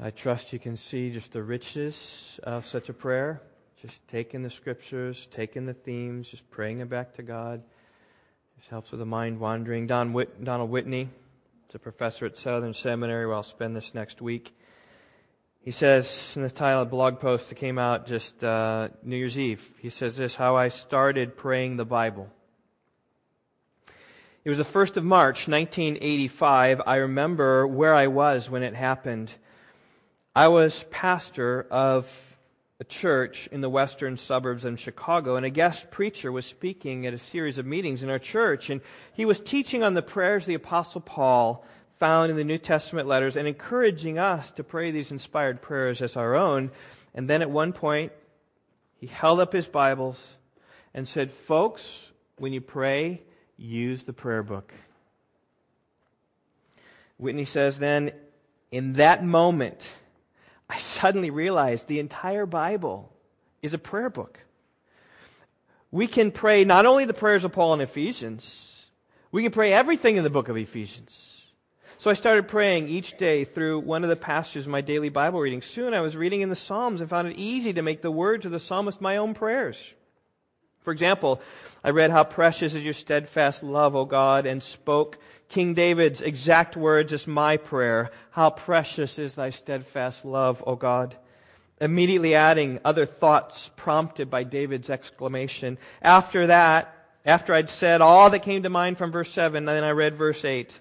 [0.00, 3.42] I trust you can see just the riches of such a prayer.
[3.82, 7.62] Just taking the scriptures, taking the themes, just praying it back to God.
[8.58, 9.86] Just helps with the mind wandering.
[9.86, 11.08] Don Whit- Donald Whitney,
[11.68, 14.52] is a professor at Southern Seminary where I'll spend this next week.
[15.60, 19.14] He says in the title of a blog post that came out just uh, New
[19.14, 22.28] Year's Eve, he says this How I started praying the Bible.
[24.44, 26.82] It was the 1st of March, 1985.
[26.84, 29.30] I remember where I was when it happened.
[30.34, 32.37] I was pastor of
[32.80, 37.14] a church in the western suburbs of Chicago, and a guest preacher was speaking at
[37.14, 38.80] a series of meetings in our church, and
[39.12, 41.64] he was teaching on the prayers of the Apostle Paul
[41.98, 46.16] found in the New Testament letters and encouraging us to pray these inspired prayers as
[46.16, 46.70] our own.
[47.14, 48.12] And then at one point,
[48.96, 50.20] he held up his Bibles
[50.94, 53.22] and said, Folks, when you pray,
[53.56, 54.72] use the prayer book.
[57.18, 58.12] Whitney says, then,
[58.70, 59.88] in that moment,
[60.68, 63.12] I suddenly realized the entire Bible
[63.62, 64.40] is a prayer book.
[65.90, 68.90] We can pray not only the prayers of Paul in Ephesians,
[69.32, 71.38] we can pray everything in the book of Ephesians.
[71.98, 75.40] So I started praying each day through one of the passages of my daily Bible
[75.40, 75.62] reading.
[75.62, 78.46] Soon I was reading in the Psalms and found it easy to make the words
[78.46, 79.94] of the psalmist my own prayers.
[80.88, 81.42] For example,
[81.84, 85.18] I read how precious is your steadfast love, O God, and spoke
[85.50, 88.10] King David's exact words as my prayer.
[88.30, 91.14] How precious is thy steadfast love, O God.
[91.78, 95.76] Immediately adding other thoughts prompted by David's exclamation.
[96.00, 99.90] After that, after I'd said all that came to mind from verse 7, then I
[99.90, 100.80] read verse 8.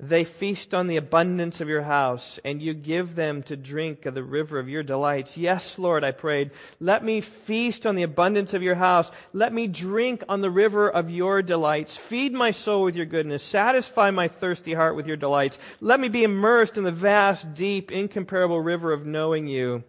[0.00, 4.14] They feast on the abundance of your house, and you give them to drink of
[4.14, 5.36] the river of your delights.
[5.36, 9.10] Yes, Lord, I prayed, let me feast on the abundance of your house.
[9.32, 11.96] Let me drink on the river of your delights.
[11.96, 13.42] Feed my soul with your goodness.
[13.42, 15.58] Satisfy my thirsty heart with your delights.
[15.80, 19.82] Let me be immersed in the vast, deep, incomparable river of knowing you.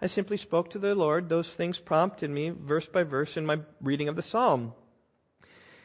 [0.00, 1.28] I simply spoke to the Lord.
[1.28, 4.72] Those things prompted me, verse by verse, in my reading of the psalm.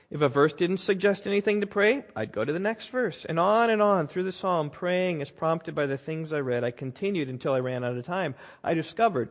[0.10, 3.26] If a verse didn't suggest anything to pray, I'd go to the next verse.
[3.26, 6.64] And on and on through the psalm, praying as prompted by the things I read.
[6.64, 8.36] I continued until I ran out of time.
[8.64, 9.30] I discovered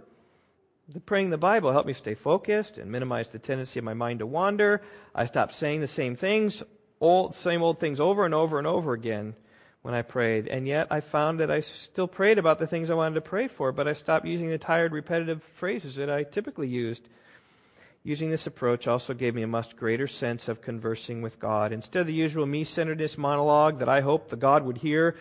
[0.92, 4.18] that praying the Bible helped me stay focused and minimize the tendency of my mind
[4.18, 4.82] to wander.
[5.14, 6.62] I stopped saying the same things,
[7.00, 9.34] old, same old things over and over and over again
[9.80, 10.46] when I prayed.
[10.46, 13.48] And yet I found that I still prayed about the things I wanted to pray
[13.48, 17.08] for, but I stopped using the tired, repetitive phrases that I typically used.
[18.06, 21.72] Using this approach also gave me a much greater sense of conversing with God.
[21.72, 25.16] Instead of the usual me centeredness monologue that I hoped the God would hear,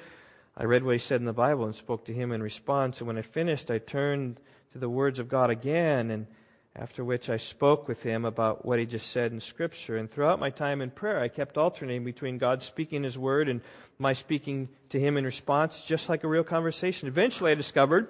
[0.55, 2.99] I read what he said in the Bible and spoke to him in response.
[2.99, 4.39] And when I finished, I turned
[4.73, 6.27] to the words of God again, and
[6.75, 9.97] after which I spoke with him about what he just said in Scripture.
[9.97, 13.61] And throughout my time in prayer, I kept alternating between God speaking his word and
[13.97, 17.07] my speaking to him in response, just like a real conversation.
[17.07, 18.09] Eventually, I discovered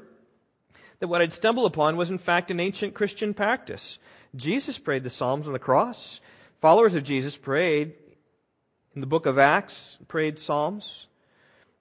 [1.00, 4.00] that what I'd stumbled upon was, in fact, an ancient Christian practice.
[4.36, 6.22] Jesus prayed the Psalms on the cross.
[6.62, 7.94] Followers of Jesus prayed
[8.94, 11.08] in the book of Acts, prayed Psalms.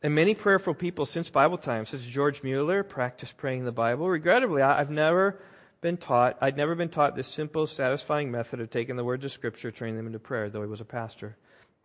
[0.03, 4.09] And many prayerful people since Bible times, such as George Mueller, practiced praying the Bible.
[4.09, 5.40] Regrettably, I've never
[5.81, 9.33] been taught, I'd never been taught this simple, satisfying method of taking the words of
[9.33, 11.37] Scripture, turning them into prayer, though he was a pastor.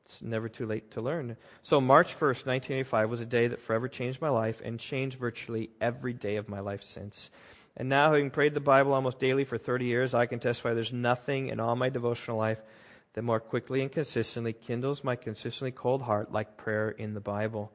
[0.03, 1.37] It's never too late to learn.
[1.63, 5.69] So, March 1st, 1985 was a day that forever changed my life and changed virtually
[5.79, 7.29] every day of my life since.
[7.79, 10.93] And now, having prayed the Bible almost daily for 30 years, I can testify there's
[10.93, 12.59] nothing in all my devotional life
[13.13, 17.71] that more quickly and consistently kindles my consistently cold heart like prayer in the Bible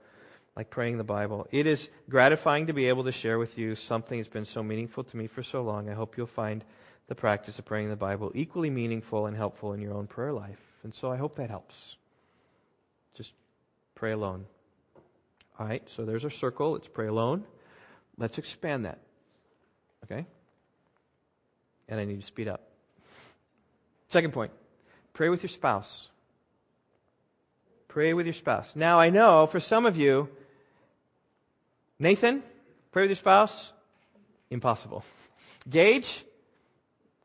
[0.56, 1.46] like praying the Bible.
[1.50, 5.04] It is gratifying to be able to share with you something that's been so meaningful
[5.04, 5.88] to me for so long.
[5.88, 6.64] I hope you'll find
[7.08, 10.60] the practice of praying the Bible equally meaningful and helpful in your own prayer life.
[10.84, 11.96] And so I hope that helps.
[13.14, 13.32] Just
[13.94, 14.46] pray alone.
[15.58, 16.72] All right, so there's our circle.
[16.72, 17.44] Let's pray alone.
[18.16, 18.98] Let's expand that.
[20.04, 20.26] Okay?
[21.88, 22.60] And I need to speed up.
[24.08, 24.52] Second point
[25.12, 26.08] pray with your spouse.
[27.88, 28.74] Pray with your spouse.
[28.74, 30.28] Now, I know for some of you,
[31.98, 32.42] Nathan,
[32.90, 33.72] pray with your spouse?
[34.50, 35.04] Impossible.
[35.68, 36.24] Gage?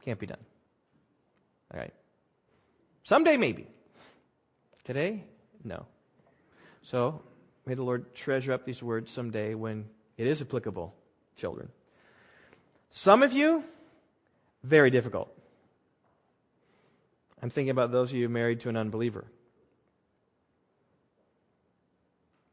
[0.06, 0.44] Can't be done.
[1.74, 1.94] All right.
[3.04, 3.68] Someday, maybe.
[4.84, 5.24] Today?
[5.64, 5.88] No.
[6.84, 7.22] So,
[7.66, 9.86] may the Lord treasure up these words someday when
[10.18, 10.94] it is applicable,
[11.36, 11.70] children.
[12.92, 13.64] Some of you,
[14.64, 15.34] very difficult.
[17.42, 19.26] I'm thinking about those of you married to an unbeliever.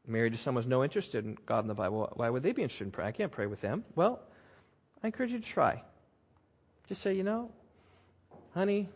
[0.07, 2.63] married to someone who's no interested in God and the Bible, why would they be
[2.63, 3.07] interested in prayer?
[3.07, 3.83] I can't pray with them.
[3.95, 4.21] Well,
[5.03, 5.83] I encourage you to try.
[6.87, 7.51] Just say, you know,
[8.53, 8.87] honey,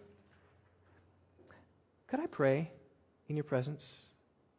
[2.07, 2.71] could I pray
[3.27, 3.85] in your presence?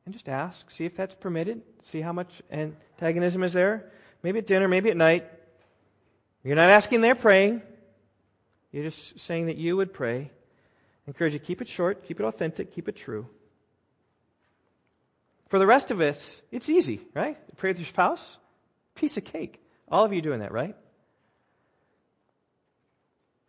[0.05, 3.91] And just ask, see if that's permitted, see how much antagonism is there.
[4.23, 5.29] Maybe at dinner, maybe at night.
[6.45, 7.63] You're not asking they're praying.
[8.73, 10.31] You're just saying that you would pray.
[11.07, 13.27] I encourage you keep it short, keep it authentic, keep it true.
[15.49, 17.37] For the rest of us, it's easy, right?
[17.57, 18.39] Pray with your spouse,
[18.95, 19.61] piece of cake.
[19.89, 20.75] All of you doing that, right?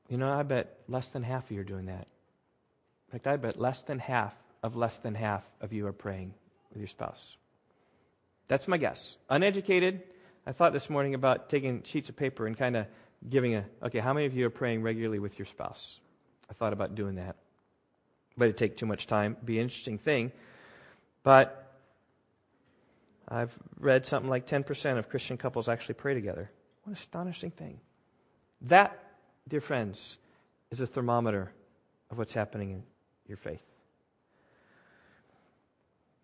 [0.10, 2.08] You know, I bet less than half of you are doing that.
[3.08, 6.34] In fact, I bet less than half of less than half of you are praying
[6.70, 7.38] with your spouse.
[8.48, 9.16] That's my guess.
[9.30, 10.04] Uneducated,
[10.46, 12.88] I thought this morning about taking sheets of paper and kind of
[13.30, 16.00] giving a, okay, how many of you are praying regularly with your spouse?
[16.50, 17.38] I thought about doing that.
[18.36, 19.38] But it'd take too much time.
[19.46, 20.32] Be an interesting thing.
[21.24, 21.74] But
[23.28, 26.52] I've read something like 10% of Christian couples actually pray together.
[26.84, 27.80] What an astonishing thing.
[28.64, 29.02] That,
[29.48, 30.18] dear friends,
[30.72, 31.52] is a thermometer
[32.12, 32.84] of what's happening in
[33.28, 33.64] your faith.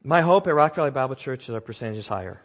[0.04, 2.42] My hope at Rock Valley Bible Church is our percentage is higher.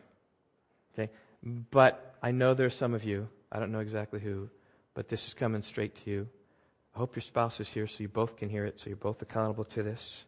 [1.44, 4.48] But I know there's some of you, I don't know exactly who,
[4.94, 6.28] but this is coming straight to you.
[6.94, 9.20] I hope your spouse is here so you both can hear it, so you're both
[9.20, 10.24] accountable to this.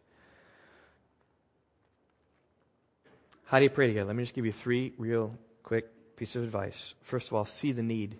[3.45, 4.07] How do you pray together?
[4.07, 6.93] Let me just give you three real quick pieces of advice.
[7.01, 8.17] First of all, see the need.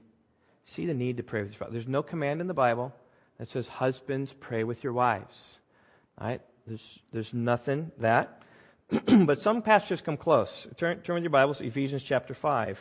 [0.65, 1.69] See the need to pray with your spouse.
[1.71, 2.95] There's no command in the Bible
[3.37, 5.59] that says, Husbands, pray with your wives.
[6.17, 6.41] All right?
[6.65, 8.41] There's, there's nothing that.
[9.25, 10.67] but some passages come close.
[10.77, 12.79] Turn, turn with your Bibles to Ephesians chapter 5.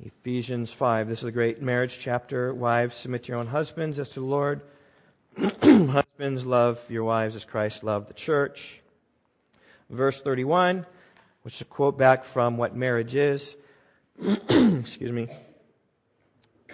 [0.00, 1.08] Ephesians 5.
[1.08, 2.54] This is a great marriage chapter.
[2.54, 4.62] Wives, submit to your own husbands as to the Lord.
[5.62, 8.80] husbands, love your wives as Christ loved the church
[9.90, 10.86] verse 31,
[11.42, 13.56] which is a quote back from what marriage is.
[14.48, 15.28] Excuse me.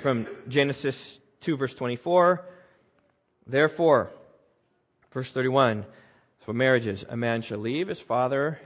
[0.03, 2.45] From Genesis 2, verse 24.
[3.47, 4.11] Therefore,
[5.13, 5.87] verse 31,
[6.47, 8.61] for marriage is a man shall leave his father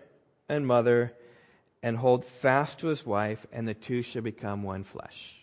[0.51, 1.15] and mother
[1.83, 5.35] and hold fast to his wife, and the two shall become one flesh.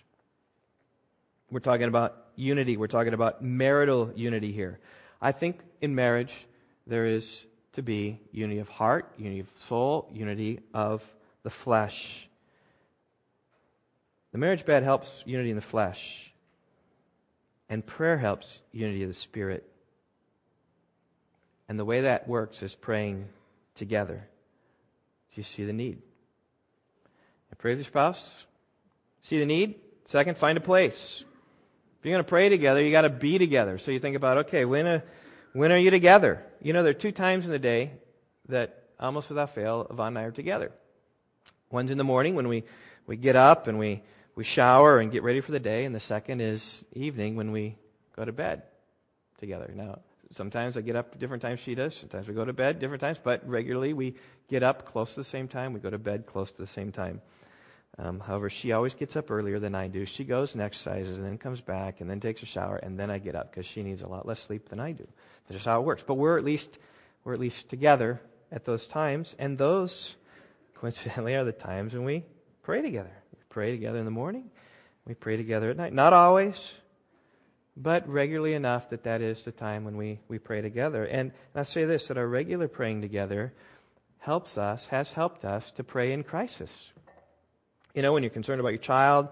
[1.50, 2.78] We're talking about unity.
[2.78, 4.78] We're talking about marital unity here.
[5.20, 6.46] I think in marriage
[6.86, 11.04] there is to be unity of heart, unity of soul, unity of
[11.42, 12.30] the flesh.
[14.32, 16.32] The marriage bed helps unity in the flesh,
[17.68, 19.68] and prayer helps unity of the spirit.
[21.70, 23.28] And the way that works is praying
[23.76, 24.28] together.
[25.34, 26.02] Do you see the need?
[27.58, 28.46] Pray with your spouse.
[29.24, 29.76] See the need?
[30.06, 31.24] Second, find a place.
[32.00, 33.80] If you're going to pray together, you got to be together.
[33.80, 35.04] So you think about, okay, when a
[35.54, 36.44] when are you together?
[36.62, 37.92] You know, there are two times in the day
[38.50, 40.72] that almost without fail, Yvonne and I are together.
[41.72, 42.64] One's in the morning when we,
[43.08, 44.04] we get up and we,
[44.36, 47.76] we shower and get ready for the day, and the second is evening when we
[48.16, 48.64] go to bed
[49.40, 49.72] together.
[49.76, 50.00] Now,
[50.32, 53.20] sometimes I get up different times she does, sometimes we go to bed different times,
[53.22, 54.16] but regularly we
[54.50, 56.92] get up close to the same time, we go to bed close to the same
[56.92, 57.22] time.
[58.00, 60.06] Um, however, she always gets up earlier than I do.
[60.06, 63.10] She goes and exercises and then comes back and then takes a shower and then
[63.10, 65.08] I get up because she needs a lot less sleep than I do.
[65.48, 66.04] That's just how it works.
[66.06, 66.78] But we're at least
[67.24, 68.22] we're at least together
[68.52, 70.16] at those times, and those
[70.80, 72.24] coincidentally, are the times when we
[72.64, 73.12] pray together.
[73.34, 74.50] We pray together in the morning,
[75.06, 75.94] we pray together at night.
[75.94, 76.74] Not always,
[77.80, 81.06] but regularly enough that that is the time when we, we pray together.
[81.06, 83.54] And, and I say this that our regular praying together
[84.18, 86.72] helps us, has helped us to pray in crisis.
[87.94, 89.28] You know, when you're concerned about your child,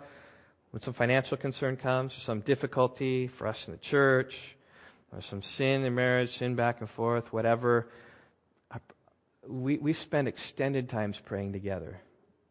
[0.70, 4.56] when some financial concern comes, or some difficulty for us in the church,
[5.12, 7.90] or some sin in marriage, sin back and forth, whatever,
[9.48, 12.00] we, we spend extended times praying together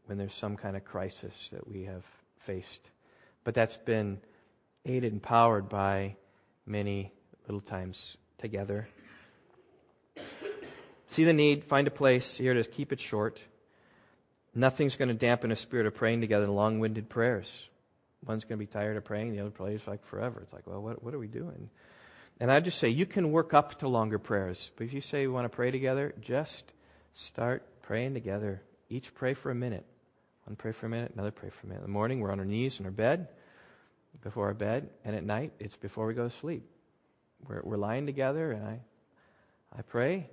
[0.06, 2.04] when there's some kind of crisis that we have
[2.40, 2.80] faced.
[3.44, 4.18] But that's been
[4.86, 6.16] aided and powered by
[6.66, 7.12] many
[7.46, 8.88] little times together.
[11.08, 12.38] See the need, find a place.
[12.38, 13.40] Here it is, keep it short.
[14.54, 17.50] Nothing's going to dampen a spirit of praying together long winded prayers.
[18.24, 20.40] One's going to be tired of praying, the other prays like forever.
[20.42, 21.68] It's like, well, what, what are we doing?
[22.40, 24.70] And I just say, you can work up to longer prayers.
[24.76, 26.72] But if you say we want to pray together, just
[27.14, 28.62] start praying together.
[28.88, 29.84] Each pray for a minute.
[30.46, 31.80] One pray for a minute, another pray for a minute.
[31.80, 33.28] In the morning, we're on our knees in our bed,
[34.22, 36.64] before our bed, and at night, it's before we go to sleep.
[37.46, 38.80] We're, we're lying together, and I,
[39.76, 40.30] I pray,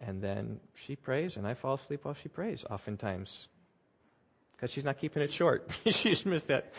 [0.00, 3.48] and then she prays, and I fall asleep while she prays, oftentimes.
[4.56, 5.70] Because she's not keeping it short.
[5.86, 6.72] she's missed that.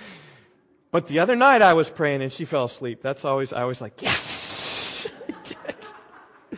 [0.92, 3.02] But the other night I was praying and she fell asleep.
[3.02, 5.10] That's always, I was like, yes!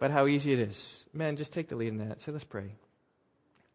[0.00, 1.04] but how easy it is.
[1.12, 2.22] Man, just take the lead in that.
[2.22, 2.74] Say, let's pray.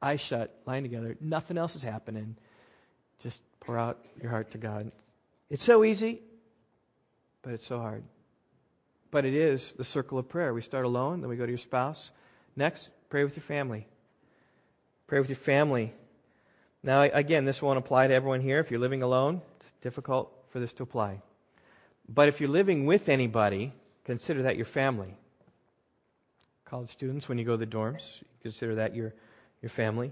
[0.02, 1.18] Eyes shut, lying together.
[1.22, 2.36] Nothing else is happening.
[3.20, 4.92] Just pour out your heart to God.
[5.50, 6.22] It's so easy,
[7.42, 8.04] but it's so hard.
[9.12, 10.54] But it is the circle of prayer.
[10.54, 12.12] We start alone, then we go to your spouse.
[12.56, 13.88] Next, pray with your family.
[15.08, 15.94] Pray with your family.
[16.84, 18.60] Now, again, this won't apply to everyone here.
[18.60, 21.22] If you're living alone, it's difficult for this to apply.
[22.08, 23.74] But if you're living with anybody,
[24.06, 25.16] consider that your family.
[26.66, 28.04] College students, when you go to the dorms,
[28.42, 29.14] consider that your,
[29.62, 30.12] your family.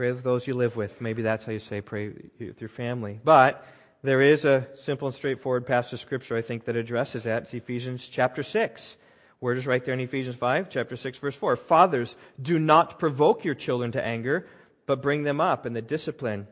[0.00, 0.98] Pray with those you live with.
[1.02, 3.20] Maybe that's how you say pray with your family.
[3.22, 3.66] But
[4.02, 7.42] there is a simple and straightforward passage of Scripture, I think, that addresses that.
[7.42, 8.96] It's Ephesians chapter 6.
[9.42, 11.54] Word is right there in Ephesians 5, chapter 6, verse 4.
[11.56, 14.46] Fathers, do not provoke your children to anger,
[14.86, 16.48] but bring them up in the discipline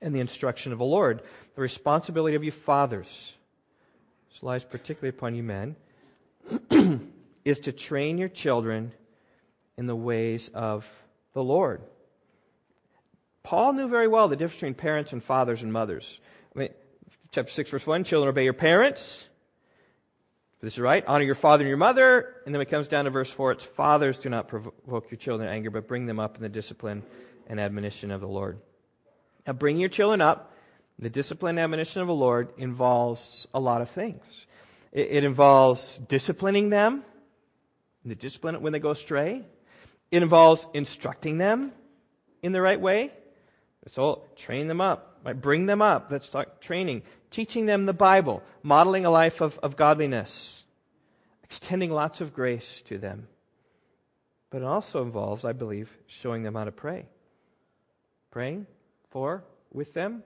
[0.00, 1.20] and the instruction of the Lord.
[1.56, 3.34] The responsibility of you fathers,
[4.32, 5.76] this lies particularly upon you men,
[7.44, 8.92] is to train your children
[9.76, 10.86] in the ways of
[11.34, 11.82] the Lord.
[13.42, 16.20] Paul knew very well the difference between parents and fathers and mothers.
[16.54, 16.68] I mean,
[17.32, 19.26] chapter 6, verse 1 Children, obey your parents.
[20.60, 21.04] This is right.
[21.08, 22.36] Honor your father and your mother.
[22.46, 25.48] And then it comes down to verse 4 it's fathers, do not provoke your children
[25.48, 27.02] to anger, but bring them up in the discipline
[27.48, 28.58] and admonition of the Lord.
[29.44, 30.54] Now, bring your children up,
[31.00, 34.22] the discipline and admonition of the Lord involves a lot of things.
[34.92, 37.02] It, it involves disciplining them,
[38.04, 39.44] the discipline when they go astray.
[40.12, 41.72] It involves instructing them
[42.42, 43.10] in the right way.
[43.88, 45.38] So train them up, right?
[45.38, 46.10] bring them up.
[46.30, 47.02] Talk training.
[47.30, 50.62] Teaching them the Bible, modeling a life of, of godliness,
[51.42, 53.26] extending lots of grace to them.
[54.50, 57.06] But it also involves, I believe, showing them how to pray.
[58.30, 58.66] Praying
[59.10, 60.22] for, with them.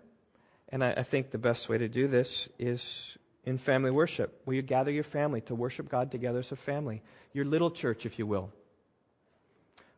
[0.68, 4.56] And I, I think the best way to do this is in family worship, where
[4.56, 7.02] you gather your family to worship God together as a family.
[7.32, 8.50] Your little church, if you will.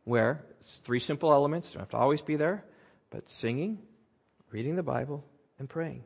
[0.03, 2.63] Where it's three simple elements, don't have to always be there,
[3.09, 3.79] but singing,
[4.51, 5.23] reading the Bible,
[5.57, 6.03] and praying.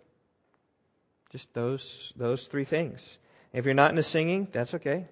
[1.30, 3.18] Just those, those three things.
[3.54, 5.08] If you're not into singing, that's okay.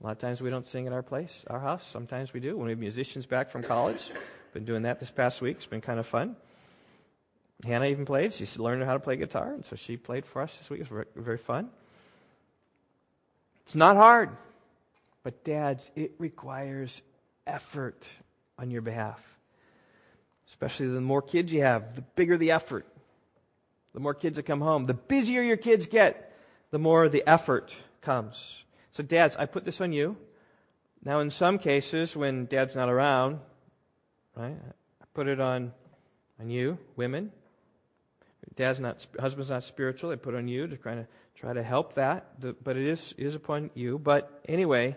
[0.00, 1.86] A lot of times we don't sing at our place, our house.
[1.86, 2.56] Sometimes we do.
[2.56, 4.10] When we have musicians back from college,
[4.52, 5.56] been doing that this past week.
[5.56, 6.36] It's been kind of fun.
[7.64, 8.32] Hannah even played.
[8.32, 10.80] She's learning how to play guitar, and so she played for us this week.
[10.80, 11.70] It was very, very fun.
[13.64, 14.30] It's not hard,
[15.22, 17.00] but dads, it requires
[17.46, 18.06] effort
[18.58, 19.22] on your behalf.
[20.48, 22.86] Especially the more kids you have, the bigger the effort.
[23.94, 26.36] The more kids that come home, the busier your kids get,
[26.70, 28.64] the more the effort comes.
[28.92, 30.16] So, dads, I put this on you.
[31.04, 33.38] Now, in some cases, when dad's not around,
[34.34, 34.56] right,
[35.00, 35.72] I put it on,
[36.40, 37.30] on you, women.
[38.56, 40.10] Dad's not, husband's not spiritual.
[40.10, 43.26] I put on you to kind of try to help that, but it is, it
[43.26, 43.98] is upon you.
[43.98, 44.96] But anyway,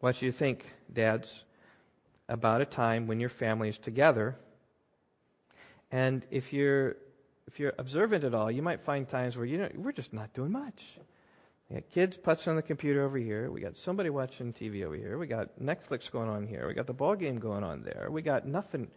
[0.00, 1.44] what do you think, dads,
[2.32, 4.36] about a time when your family is together?
[5.90, 6.96] And if you're
[7.46, 10.32] if you're observant at all, you might find times where you know we're just not
[10.32, 10.82] doing much.
[11.68, 13.50] We got kids putzing on the computer over here.
[13.50, 15.18] We got somebody watching TV over here.
[15.18, 16.66] We got Netflix going on here.
[16.66, 18.08] We got the ball game going on there.
[18.10, 18.88] We got nothing.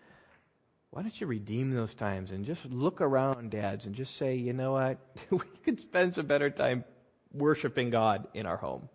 [0.92, 4.54] Why don't you redeem those times and just look around, dads, and just say, you
[4.54, 4.98] know what?
[5.30, 6.86] we could spend some better time
[7.34, 8.88] worshiping God in our home.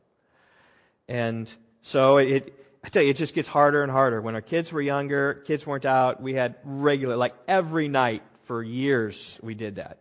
[1.09, 4.20] And so it, I tell you, it just gets harder and harder.
[4.20, 8.62] When our kids were younger, kids weren't out, we had regular, like every night for
[8.62, 9.98] years, we did that.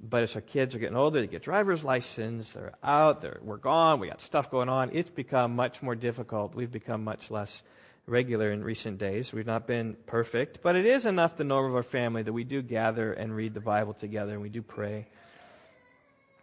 [0.00, 3.56] But as our kids are getting older, they get driver's license, they're out, they're, we're
[3.56, 4.90] gone, we got stuff going on.
[4.92, 6.54] It's become much more difficult.
[6.54, 7.62] We've become much less
[8.06, 9.32] regular in recent days.
[9.32, 12.44] We've not been perfect, but it is enough the norm of our family that we
[12.44, 15.08] do gather and read the Bible together and we do pray.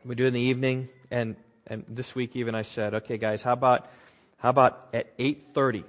[0.03, 3.53] We do in the evening, and, and this week even I said, okay, guys, how
[3.53, 3.87] about
[4.45, 5.83] how about at 8:30?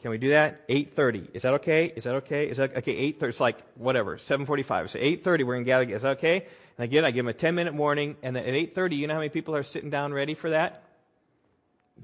[0.00, 0.64] Can we do that?
[0.68, 1.28] 8:30.
[1.34, 1.86] Is that okay?
[1.96, 2.48] Is that okay?
[2.48, 2.94] Is that okay?
[2.94, 3.28] 8:30.
[3.30, 4.16] It's like whatever.
[4.16, 4.90] 7:45.
[4.90, 5.92] So 8:30 we're gonna gather.
[5.92, 6.46] Is that okay?
[6.78, 9.14] And again, I give them a 10 minute warning, and then at 8:30, you know
[9.14, 10.84] how many people are sitting down ready for that?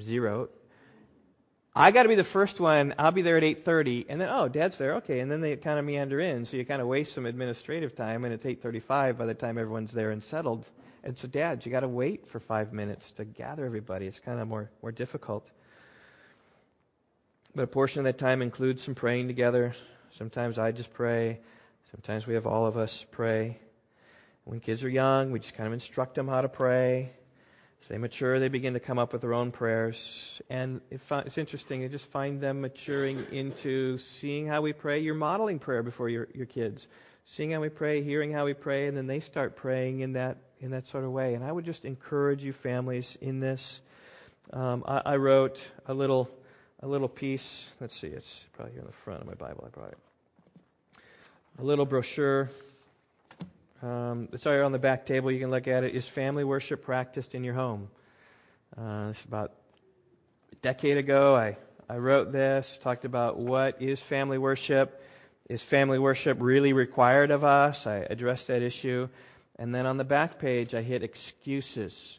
[0.02, 0.48] Zero.
[1.72, 2.94] I got to be the first one.
[2.98, 4.96] I'll be there at 8:30, and then oh, Dad's there.
[4.96, 7.94] Okay, and then they kind of meander in, so you kind of waste some administrative
[7.94, 10.64] time, and it's 8:35 by the time everyone's there and settled.
[11.04, 14.08] And so, Dad, you got to wait for five minutes to gather everybody.
[14.08, 15.48] It's kind of more more difficult.
[17.54, 19.74] But a portion of that time includes some praying together.
[20.10, 21.40] Sometimes I just pray.
[21.90, 23.58] Sometimes we have all of us pray.
[24.44, 27.12] When kids are young, we just kind of instruct them how to pray.
[27.82, 30.40] As they mature, they begin to come up with their own prayers.
[30.48, 35.00] And it's interesting, you just find them maturing into seeing how we pray.
[35.00, 36.88] You're modeling prayer before your, your kids.
[37.26, 40.38] Seeing how we pray, hearing how we pray, and then they start praying in that,
[40.60, 41.34] in that sort of way.
[41.34, 43.82] And I would just encourage you families in this.
[44.54, 46.30] Um, I, I wrote a little
[46.82, 47.70] a little piece.
[47.80, 49.64] Let's see, it's probably here in the front of my Bible.
[49.66, 49.98] I brought it.
[51.60, 52.50] A little brochure.
[53.82, 55.30] Um, it's right on the back table.
[55.30, 55.94] You can look at it.
[55.94, 57.88] Is family worship practiced in your home?
[58.76, 59.52] Uh, it's about
[60.50, 61.36] a decade ago.
[61.36, 61.56] I,
[61.88, 65.02] I wrote this, talked about what is family worship.
[65.48, 67.86] Is family worship really required of us?
[67.86, 69.08] I addressed that issue.
[69.58, 72.18] And then on the back page, I hit excuses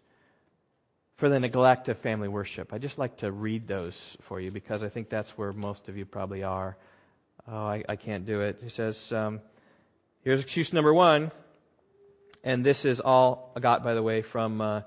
[1.23, 2.73] for the neglect of family worship.
[2.73, 5.95] I just like to read those for you because I think that's where most of
[5.95, 6.75] you probably are.
[7.47, 8.59] Oh, I, I can't do it.
[8.61, 9.39] He says, um,
[10.25, 11.31] here's excuse number one.
[12.43, 14.81] And this is all I got, by the way, from uh,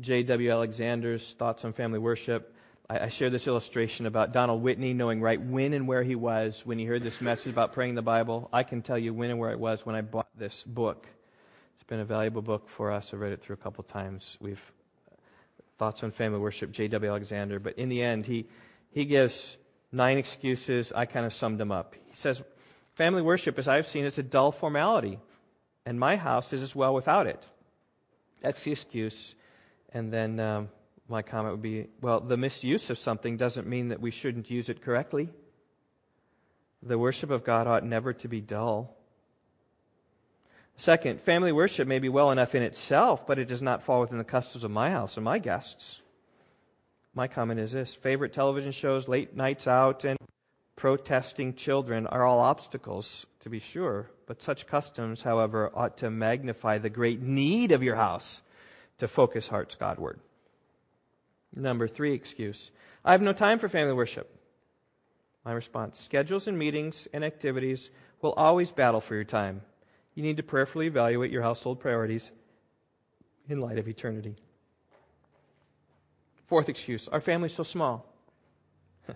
[0.00, 0.50] J.W.
[0.50, 2.56] Alexander's Thoughts on Family Worship.
[2.88, 6.78] I, I this illustration about Donald Whitney knowing right when and where he was when
[6.78, 8.48] he heard this message about praying the Bible.
[8.50, 11.06] I can tell you when and where it was when I bought this book.
[11.74, 13.12] It's been a valuable book for us.
[13.12, 14.38] I've read it through a couple times.
[14.40, 14.58] We've
[15.82, 17.10] Thoughts on Family Worship, J.W.
[17.10, 17.58] Alexander.
[17.58, 18.46] But in the end, he,
[18.92, 19.56] he gives
[19.90, 20.92] nine excuses.
[20.94, 21.96] I kind of summed them up.
[22.06, 22.40] He says,
[22.94, 25.18] Family worship, as I've seen, is a dull formality,
[25.84, 27.44] and my house is as well without it.
[28.42, 29.34] That's the excuse.
[29.92, 30.68] And then um,
[31.08, 34.68] my comment would be well, the misuse of something doesn't mean that we shouldn't use
[34.68, 35.30] it correctly.
[36.80, 38.96] The worship of God ought never to be dull.
[40.82, 44.18] Second, family worship may be well enough in itself, but it does not fall within
[44.18, 46.00] the customs of my house and my guests.
[47.14, 50.18] My comment is this favorite television shows, late nights out, and
[50.74, 54.10] protesting children are all obstacles, to be sure.
[54.26, 58.42] But such customs, however, ought to magnify the great need of your house
[58.98, 60.18] to focus hearts Godward.
[61.54, 62.72] Number three excuse
[63.04, 64.36] I have no time for family worship.
[65.44, 69.60] My response schedules and meetings and activities will always battle for your time
[70.14, 72.32] you need to prayerfully evaluate your household priorities
[73.48, 74.36] in light of eternity.
[76.46, 78.06] Fourth excuse our family's so small.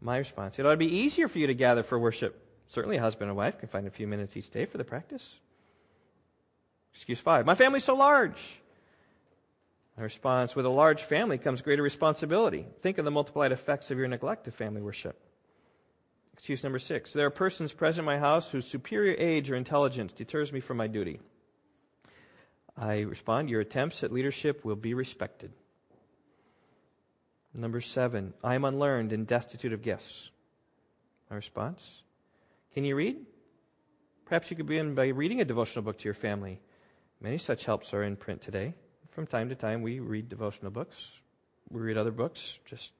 [0.00, 2.42] My response it ought to be easier for you to gather for worship.
[2.68, 5.34] Certainly, a husband and wife can find a few minutes each day for the practice.
[6.92, 8.60] Excuse five my family's so large.
[9.96, 12.66] My response with a large family comes greater responsibility.
[12.82, 15.18] Think of the multiplied effects of your neglect of family worship.
[16.36, 17.12] Excuse number six.
[17.12, 20.76] There are persons present in my house whose superior age or intelligence deters me from
[20.76, 21.18] my duty.
[22.76, 25.50] I respond, Your attempts at leadership will be respected.
[27.54, 30.30] Number seven, I am unlearned and destitute of gifts.
[31.30, 32.02] My response,
[32.74, 33.16] Can you read?
[34.26, 36.60] Perhaps you could begin by reading a devotional book to your family.
[37.18, 38.74] Many such helps are in print today.
[39.10, 41.12] From time to time, we read devotional books.
[41.70, 42.58] We read other books.
[42.66, 42.92] Just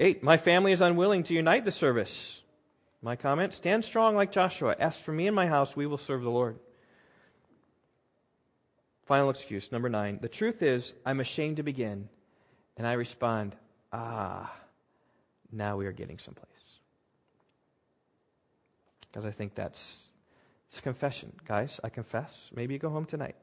[0.00, 2.40] Eight, my family is unwilling to unite the service.
[3.02, 4.74] My comment stand strong like Joshua.
[4.78, 6.58] As for me and my house, we will serve the Lord.
[9.04, 10.18] Final excuse, number nine.
[10.22, 12.08] The truth is, I'm ashamed to begin.
[12.78, 13.54] And I respond,
[13.92, 14.50] ah,
[15.52, 16.48] now we are getting someplace.
[19.02, 20.08] Because I think that's
[20.70, 21.32] it's confession.
[21.46, 22.48] Guys, I confess.
[22.54, 23.36] Maybe you go home tonight.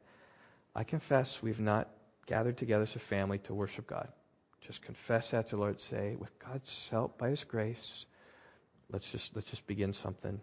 [0.74, 1.88] I confess we've not
[2.26, 4.08] gathered together as a family to worship God.
[4.62, 5.80] Just confess that to the Lord.
[5.82, 8.05] Say, with God's help, by His grace,
[8.91, 10.39] let's just let's just begin something.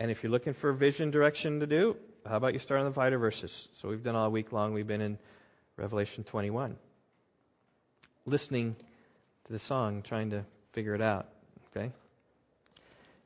[0.00, 1.96] And if you're looking for vision direction to do,
[2.26, 3.68] how about you start on the Vita verses?
[3.80, 4.72] So we've done all week long.
[4.72, 5.18] We've been in
[5.76, 6.76] Revelation 21.
[8.26, 8.76] Listening
[9.46, 11.28] to the song, trying to figure it out.
[11.70, 11.92] Okay?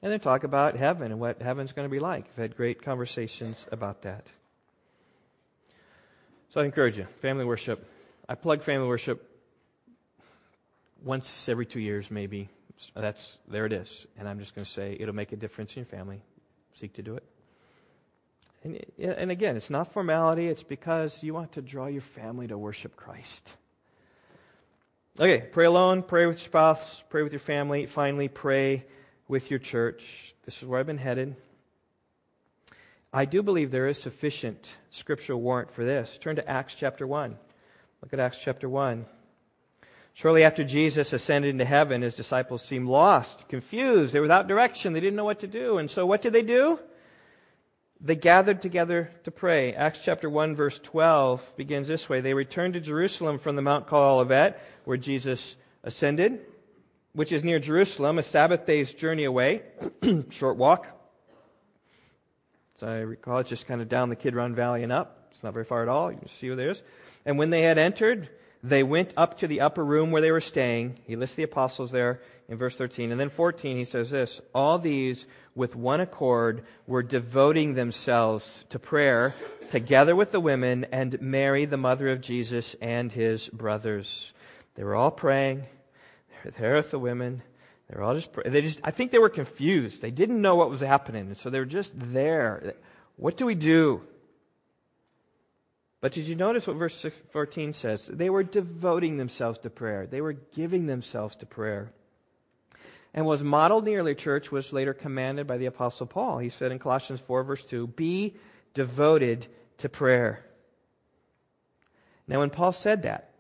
[0.03, 2.25] And then talk about heaven and what heaven's going to be like.
[2.25, 4.27] We've had great conversations about that.
[6.51, 7.87] So I encourage you, family worship.
[8.29, 9.28] I plug family worship
[11.03, 12.49] once every two years, maybe.
[12.95, 14.07] That's there it is.
[14.19, 16.21] And I'm just going to say it'll make a difference in your family.
[16.79, 17.25] Seek to do it.
[18.65, 22.59] And, and again, it's not formality, it's because you want to draw your family to
[22.59, 23.57] worship Christ.
[25.21, 27.87] Okay, pray alone, pray with your spouse, pray with your family.
[27.87, 28.85] Finally, pray
[29.27, 30.35] with your church.
[30.45, 31.37] This is where I've been headed.
[33.13, 36.19] I do believe there is sufficient scriptural warrant for this.
[36.21, 37.37] Turn to Acts chapter 1.
[38.03, 39.07] Look at Acts chapter 1.
[40.19, 44.13] Shortly after Jesus ascended into heaven, his disciples seemed lost, confused.
[44.13, 44.93] They were without direction.
[44.93, 45.79] They didn't know what to do.
[45.79, 46.81] And so what did they do?
[48.01, 49.75] They gathered together to pray.
[49.75, 52.21] Acts chapter 1 verse 12 begins this way.
[52.21, 55.55] They returned to Jerusalem from the Mount called Olivet, where Jesus
[55.85, 56.41] ascended
[57.13, 59.63] which is near Jerusalem, a Sabbath day's journey away,
[60.31, 60.89] short walk.
[62.75, 65.29] So I recall it's just kind of down the Kidron Valley and up.
[65.31, 66.11] It's not very far at all.
[66.11, 66.83] You can see where there is.
[67.25, 68.29] And when they had entered,
[68.63, 70.99] they went up to the upper room where they were staying.
[71.05, 73.13] He lists the apostles there in verse 13.
[73.13, 78.79] And then 14, he says this All these, with one accord, were devoting themselves to
[78.79, 79.35] prayer,
[79.69, 84.33] together with the women and Mary, the mother of Jesus, and his brothers.
[84.75, 85.65] They were all praying
[86.31, 87.43] They were there with the women.
[87.89, 90.03] They were all just, they just, I think they were confused.
[90.03, 91.29] They didn't know what was happening.
[91.29, 92.75] And so they were just there.
[93.17, 94.03] What do we do?
[96.01, 98.07] But did you notice what verse 14 says?
[98.07, 100.07] They were devoting themselves to prayer.
[100.07, 101.93] They were giving themselves to prayer.
[103.13, 106.39] And was modeled in the early church was later commanded by the apostle Paul.
[106.39, 108.37] He said in Colossians 4 verse 2, be
[108.75, 109.47] devoted
[109.79, 110.45] to prayer.
[112.29, 113.33] Now when Paul said that,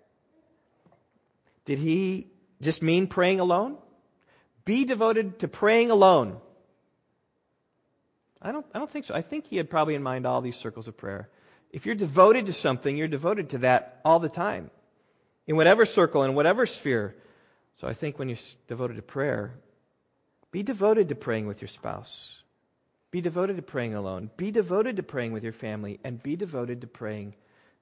[1.64, 2.28] did he
[2.60, 3.76] just mean praying alone?
[4.64, 6.38] Be devoted to praying alone.
[8.40, 9.14] I don't, I don't think so.
[9.14, 11.28] I think he had probably in mind all these circles of prayer.
[11.70, 14.70] If you're devoted to something, you're devoted to that all the time,
[15.46, 17.14] in whatever circle, in whatever sphere.
[17.80, 19.54] So I think when you're devoted to prayer,
[20.50, 22.42] be devoted to praying with your spouse.
[23.10, 24.30] Be devoted to praying alone.
[24.36, 25.98] Be devoted to praying with your family.
[26.04, 27.34] And be devoted to praying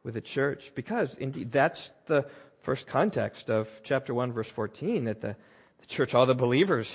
[0.03, 0.73] with the church.
[0.75, 2.27] Because, indeed, that's the
[2.63, 5.37] first context of chapter 1, verse 14, that the,
[5.81, 6.91] the church, all the believers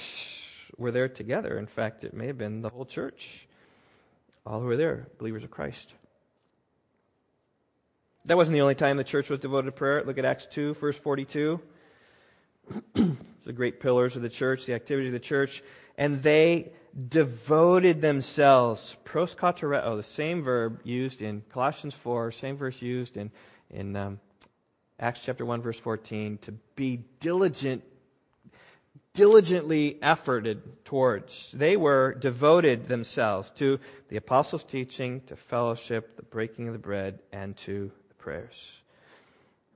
[0.78, 1.58] were there together.
[1.58, 3.48] In fact, it may have been the whole church.
[4.46, 5.94] All who were there, believers of Christ.
[8.26, 10.04] That wasn't the only time the church was devoted to prayer.
[10.04, 11.60] Look at Acts 2, verse 42.
[12.94, 15.64] the great pillars of the church, the activity of the church.
[15.98, 16.72] And they
[17.10, 18.96] devoted themselves.
[19.06, 23.32] Proskatereo, the same verb used in Colossians 4, same verse used in,
[23.72, 24.20] in um,
[25.00, 27.84] Acts chapter 1 verse 14, to be diligent,
[29.16, 31.52] diligently efforted towards.
[31.54, 37.18] They were devoted themselves to the apostles' teaching, to fellowship, the breaking of the bread,
[37.32, 37.92] and to
[38.22, 38.72] prayers.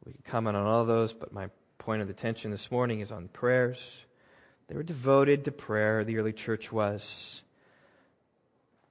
[0.05, 3.27] We can comment on all those, but my point of attention this morning is on
[3.27, 3.79] prayers.
[4.67, 7.41] They were devoted to prayer, the early church was.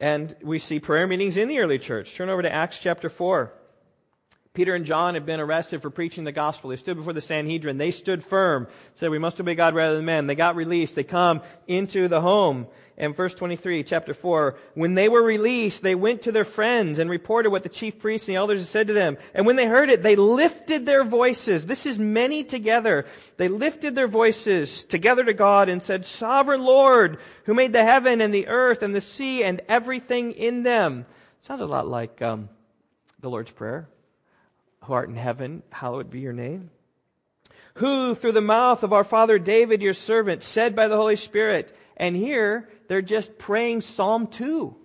[0.00, 2.14] And we see prayer meetings in the early church.
[2.14, 3.52] Turn over to Acts chapter 4.
[4.54, 6.70] Peter and John had been arrested for preaching the gospel.
[6.70, 7.76] They stood before the Sanhedrin.
[7.76, 10.28] They stood firm, said, We must obey God rather than men.
[10.28, 10.94] They got released.
[10.94, 12.68] They come into the home.
[12.96, 17.10] And verse 23, chapter 4, when they were released, they went to their friends and
[17.10, 19.18] reported what the chief priests and the elders had said to them.
[19.34, 21.66] And when they heard it, they lifted their voices.
[21.66, 23.06] This is many together.
[23.38, 28.20] They lifted their voices together to God and said, Sovereign Lord, who made the heaven
[28.20, 31.06] and the earth and the sea and everything in them.
[31.40, 32.48] Sounds a lot like um,
[33.18, 33.88] the Lord's Prayer
[34.84, 36.70] who art in heaven, hallowed be your name.
[37.74, 41.76] Who, through the mouth of our father David, your servant, said by the Holy Spirit,
[41.96, 44.76] and here they're just praying Psalm 2.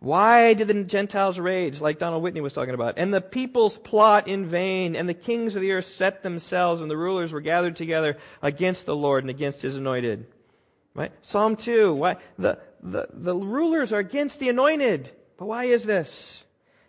[0.00, 2.94] Why did the Gentiles rage, like Donald Whitney was talking about?
[2.96, 6.90] And the peoples plot in vain, and the kings of the earth set themselves, and
[6.90, 10.26] the rulers were gathered together against the Lord and against his anointed.
[10.94, 11.12] Right?
[11.22, 11.94] Psalm 2.
[11.94, 12.16] Why?
[12.38, 15.10] The, the, the rulers are against the anointed.
[15.36, 16.44] But why is this?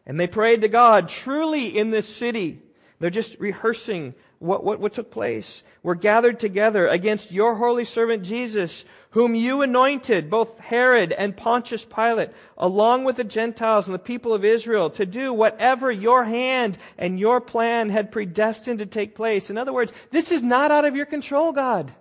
[0.05, 2.59] And they prayed to God truly in this city.
[2.99, 5.63] They're just rehearsing what, what, what took place.
[5.83, 11.85] We're gathered together against your holy servant Jesus, whom you anointed, both Herod and Pontius
[11.85, 16.77] Pilate, along with the Gentiles and the people of Israel, to do whatever your hand
[16.97, 19.51] and your plan had predestined to take place.
[19.51, 21.93] In other words, this is not out of your control, God.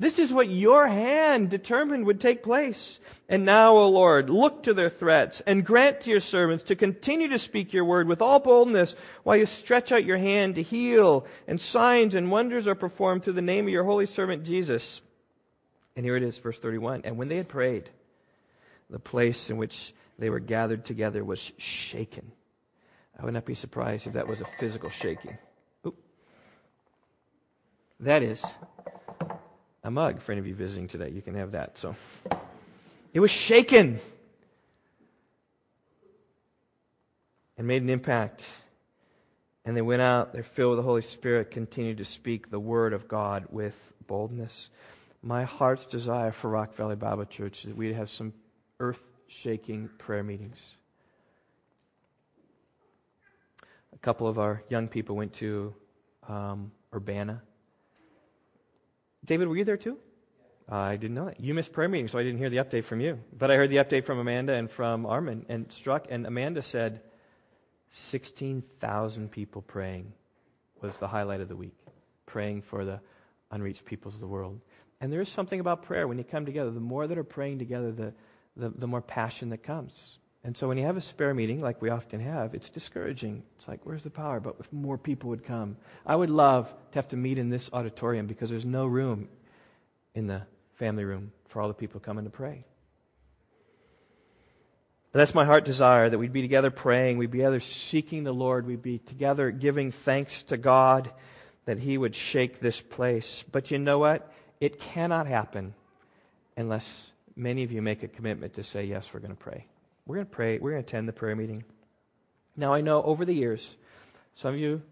[0.00, 3.00] This is what your hand determined would take place.
[3.28, 7.28] And now, O Lord, look to their threats and grant to your servants to continue
[7.28, 8.94] to speak your word with all boldness
[9.24, 13.34] while you stretch out your hand to heal and signs and wonders are performed through
[13.34, 15.02] the name of your holy servant Jesus.
[15.94, 17.02] And here it is, verse 31.
[17.04, 17.90] And when they had prayed,
[18.88, 22.32] the place in which they were gathered together was shaken.
[23.20, 25.36] I would not be surprised if that was a physical shaking.
[28.00, 28.42] That is
[29.82, 31.10] a mug for any of you visiting today.
[31.10, 31.78] You can have that.
[31.78, 31.94] So
[33.12, 34.00] it was shaken
[37.56, 38.46] and made an impact.
[39.64, 42.92] And they went out, they're filled with the Holy Spirit, continued to speak the word
[42.92, 43.74] of God with
[44.06, 44.70] boldness.
[45.22, 48.32] My heart's desire for Rock Valley Bible Church is that we'd have some
[48.80, 50.58] earth shaking prayer meetings.
[53.92, 55.74] A couple of our young people went to
[56.26, 57.42] um, Urbana
[59.24, 59.98] David, were you there too?
[60.68, 61.40] I didn't know that.
[61.40, 63.18] You missed prayer meeting, so I didn't hear the update from you.
[63.36, 66.06] But I heard the update from Amanda and from Armin and struck.
[66.10, 67.02] And Amanda said
[67.90, 70.12] 16,000 people praying
[70.80, 71.76] was the highlight of the week,
[72.24, 73.00] praying for the
[73.50, 74.60] unreached peoples of the world.
[75.00, 76.70] And there is something about prayer when you come together.
[76.70, 78.14] The more that are praying together, the,
[78.56, 80.18] the, the more passion that comes.
[80.42, 83.42] And so when you have a spare meeting, like we often have, it's discouraging.
[83.58, 84.40] It's like, where's the power?
[84.40, 85.76] But if more people would come,
[86.06, 89.28] I would love to have to meet in this auditorium because there's no room
[90.14, 90.42] in the
[90.76, 92.64] family room for all the people coming to pray.
[95.12, 98.32] But that's my heart desire that we'd be together praying, we'd be together seeking the
[98.32, 101.10] Lord, we'd be together giving thanks to God
[101.66, 103.44] that He would shake this place.
[103.50, 104.32] But you know what?
[104.60, 105.74] It cannot happen
[106.56, 109.66] unless many of you make a commitment to say, yes, we're going to pray.
[110.10, 110.58] We're going to pray.
[110.58, 111.62] We're going to attend the prayer meeting.
[112.56, 113.76] Now, I know over the years,
[114.34, 114.82] some of you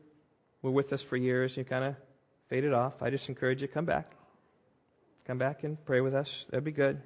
[0.63, 1.97] were with us for years and you kind of
[2.47, 3.03] faded off.
[3.03, 4.13] I just encourage you to come back.
[5.27, 6.47] Come back and pray with us.
[6.51, 7.03] That'd be good.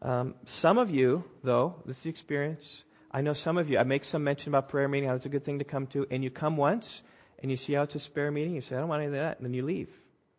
[0.00, 2.84] Um, some of you, though, this is the experience.
[3.10, 5.28] I know some of you, I make some mention about prayer meeting, how it's a
[5.28, 7.02] good thing to come to, and you come once
[7.40, 9.14] and you see how it's a spare meeting, you say, I don't want any of
[9.14, 9.88] that, and then you leave.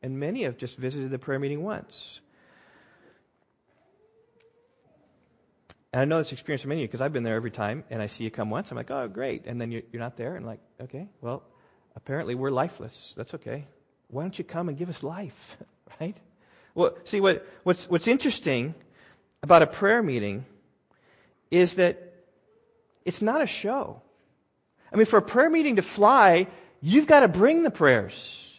[0.02, 2.22] And many have just visited the prayer meeting once.
[5.94, 7.84] And I know this experience from many of you because I've been there every time
[7.92, 8.72] and I see you come once.
[8.72, 9.46] I'm like, oh, great.
[9.46, 10.36] And then you're, you're not there.
[10.36, 11.44] And like, okay, well,
[11.96, 13.14] apparently we're lifeless.
[13.16, 13.68] That's okay.
[14.08, 15.56] Why don't you come and give us life?
[16.02, 16.18] right?
[16.74, 18.74] Well, see, what, what's, what's interesting
[19.44, 20.46] about a prayer meeting
[21.52, 22.14] is that
[23.06, 24.02] it's not a show.
[24.92, 26.48] I mean, for a prayer meeting to fly,
[26.82, 28.52] you've got to bring the prayers,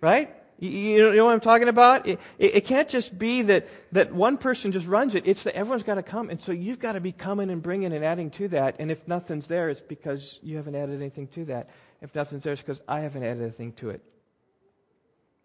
[0.00, 0.34] right?
[0.58, 2.06] You know what I'm talking about?
[2.06, 5.26] It, it, it, can't just be that, that one person just runs it.
[5.26, 6.30] It's that everyone's got to come.
[6.30, 8.76] And so you've got to be coming and bringing and adding to that.
[8.78, 11.70] And if nothing's there, it's because you haven't added anything to that.
[12.00, 14.02] If nothing's there, it's because I haven't added anything to it.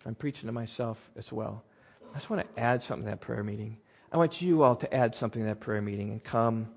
[0.05, 1.63] I'm preaching to myself as well.
[2.11, 3.77] I just want to add something to that prayer meeting.
[4.11, 6.67] I want you all to add something to that prayer meeting and come.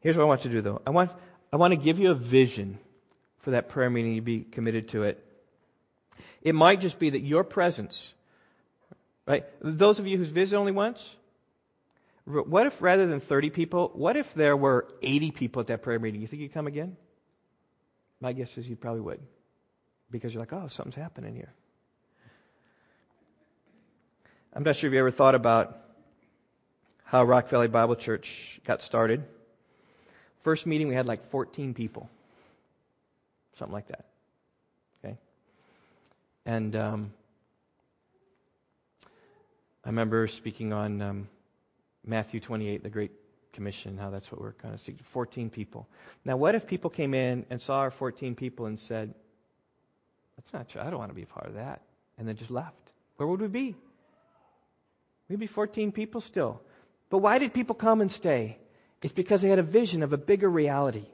[0.00, 0.82] Here's what I want you to do, though.
[0.86, 1.10] I want,
[1.52, 2.78] I want to give you a vision
[3.38, 4.14] for that prayer meeting.
[4.14, 5.24] You be committed to it.
[6.42, 8.12] It might just be that your presence,
[9.26, 9.44] right?
[9.60, 11.16] Those of you who's visited only once,
[12.24, 15.98] what if rather than 30 people, what if there were 80 people at that prayer
[15.98, 16.20] meeting?
[16.20, 16.96] You think you'd come again?
[18.20, 19.20] My guess is you probably would.
[20.10, 21.52] Because you're like, oh, something's happening here.
[24.52, 25.78] I'm not sure if you ever thought about
[27.04, 29.24] how Rock Valley Bible Church got started.
[30.42, 32.10] First meeting, we had like 14 people.
[33.58, 34.06] Something like that.
[36.44, 37.12] And um,
[39.84, 41.28] I remember speaking on um,
[42.04, 43.12] Matthew 28, the Great
[43.52, 44.98] Commission, how that's what we're kind of seeing.
[45.12, 45.88] 14 people.
[46.24, 49.14] Now, what if people came in and saw our 14 people and said,
[50.36, 50.80] That's not true.
[50.80, 51.82] I don't want to be a part of that.
[52.18, 52.92] And then just left?
[53.16, 53.76] Where would we be?
[55.28, 56.60] We'd be 14 people still.
[57.08, 58.58] But why did people come and stay?
[59.02, 61.06] It's because they had a vision of a bigger reality.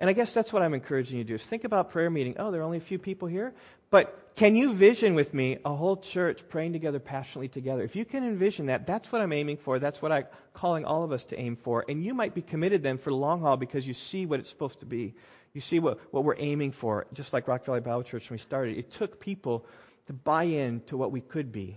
[0.00, 2.36] And I guess that's what I'm encouraging you to do is think about prayer meeting.
[2.38, 3.52] Oh, there are only a few people here.
[3.90, 7.82] But can you vision with me a whole church praying together passionately together?
[7.82, 9.78] If you can envision that, that's what I'm aiming for.
[9.78, 10.24] That's what I'm
[10.54, 11.84] calling all of us to aim for.
[11.86, 14.48] And you might be committed then for the long haul because you see what it's
[14.48, 15.14] supposed to be.
[15.52, 17.06] You see what, what we're aiming for.
[17.12, 19.66] Just like Rock Valley Bible Church when we started, it took people
[20.06, 21.76] to buy in to what we could be.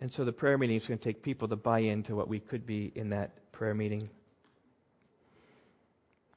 [0.00, 2.40] And so the prayer meeting is going to take people to buy into what we
[2.40, 4.08] could be in that prayer meeting.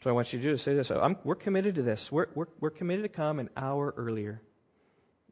[0.06, 0.91] So I want you to do is say this.
[0.91, 2.12] I'm, we're committed to this.
[2.12, 4.39] We're, we're, we're committed to come an hour earlier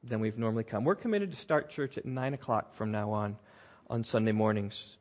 [0.04, 0.84] than we've normally come.
[0.84, 3.38] We're committed to start church at 9 o'clock from now on,
[3.88, 4.98] on Sunday mornings.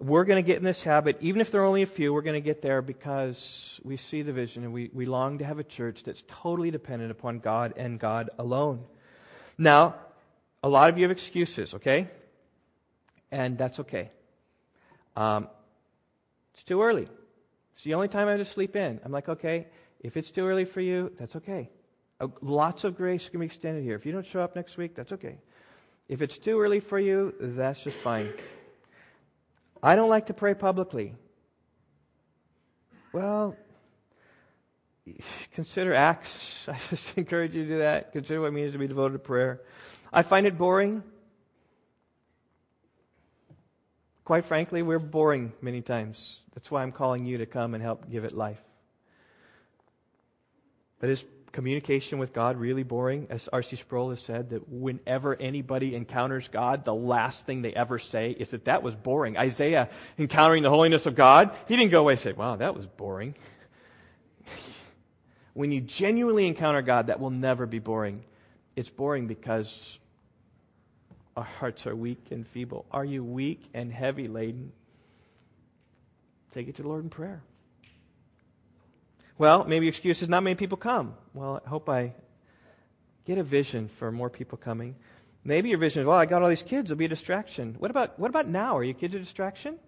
[0.00, 2.22] We're going to get in this habit, even if there are only a few, we're
[2.22, 5.60] going to get there because we see the vision and we, we long to have
[5.60, 8.82] a church that's totally dependent upon God and God alone.
[9.56, 9.94] Now,
[10.64, 12.08] a lot of you have excuses, okay?
[13.30, 14.10] And that's okay.
[15.14, 15.46] Um,
[16.52, 17.06] it's too early.
[17.74, 19.00] It's the only time I to sleep in.
[19.04, 19.66] I'm like, okay,
[20.00, 21.70] if it's too early for you, that's okay.
[22.20, 23.96] Uh, lots of grace can be extended here.
[23.96, 25.38] If you don't show up next week, that's okay.
[26.08, 28.32] If it's too early for you, that's just fine.
[29.82, 31.14] I don't like to pray publicly.
[33.12, 33.56] Well,
[35.52, 36.68] consider Acts.
[36.68, 38.12] I just encourage you to do that.
[38.12, 39.60] Consider what it means to be devoted to prayer.
[40.12, 41.02] I find it boring.
[44.24, 46.40] Quite frankly, we're boring many times.
[46.54, 48.62] That's why I'm calling you to come and help give it life.
[50.98, 53.26] But is communication with God really boring?
[53.28, 53.76] As R.C.
[53.76, 58.50] Sproul has said, that whenever anybody encounters God, the last thing they ever say is
[58.50, 59.36] that that was boring.
[59.36, 62.86] Isaiah, encountering the holiness of God, he didn't go away and say, wow, that was
[62.86, 63.34] boring.
[65.54, 68.24] when you genuinely encounter God, that will never be boring.
[68.74, 69.98] It's boring because
[71.36, 72.86] our hearts are weak and feeble.
[72.90, 74.72] Are you weak and heavy laden?
[76.52, 77.42] Take it to the Lord in prayer.
[79.36, 81.14] Well, maybe excuses not many people come.
[81.32, 82.14] Well, I hope I
[83.24, 84.94] get a vision for more people coming.
[85.42, 87.74] Maybe your vision is, well, I got all these kids, it'll be a distraction.
[87.78, 88.76] What about what about now?
[88.76, 89.78] Are your kids a distraction?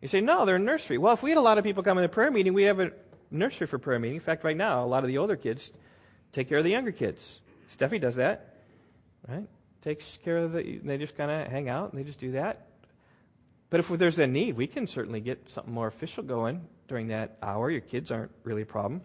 [0.00, 0.98] You say, no, they're in nursery.
[0.98, 2.80] Well, if we had a lot of people come in the prayer meeting, we'd have
[2.80, 2.92] a
[3.30, 4.16] nursery for prayer meeting.
[4.16, 5.70] In fact, right now, a lot of the older kids
[6.32, 7.40] take care of the younger kids.
[7.76, 8.56] Steffi does that,
[9.28, 9.46] right?
[9.82, 12.66] Takes care of the, they just kind of hang out and they just do that.
[13.70, 17.38] But if there's a need, we can certainly get something more official going during that
[17.42, 17.70] hour.
[17.70, 19.00] Your kids aren't really a problem.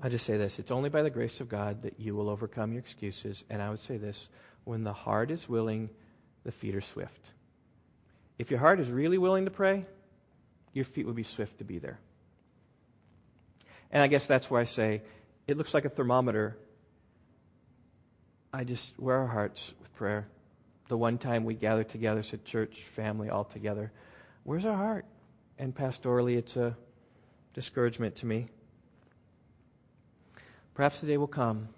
[0.00, 2.72] I just say this it's only by the grace of God that you will overcome
[2.72, 3.44] your excuses.
[3.50, 4.28] And I would say this
[4.64, 5.90] when the heart is willing,
[6.44, 7.24] the feet are swift.
[8.38, 9.86] If your heart is really willing to pray,
[10.72, 11.98] your feet will be swift to be there.
[13.90, 15.02] And I guess that's where I say
[15.46, 16.56] it looks like a thermometer
[18.52, 20.26] I just wear our hearts with prayer.
[20.88, 23.92] The one time we gather together as a church family all together,
[24.44, 25.04] where's our heart?
[25.58, 26.76] And pastorally, it's a
[27.52, 28.48] discouragement to me.
[30.74, 31.68] Perhaps the day will come,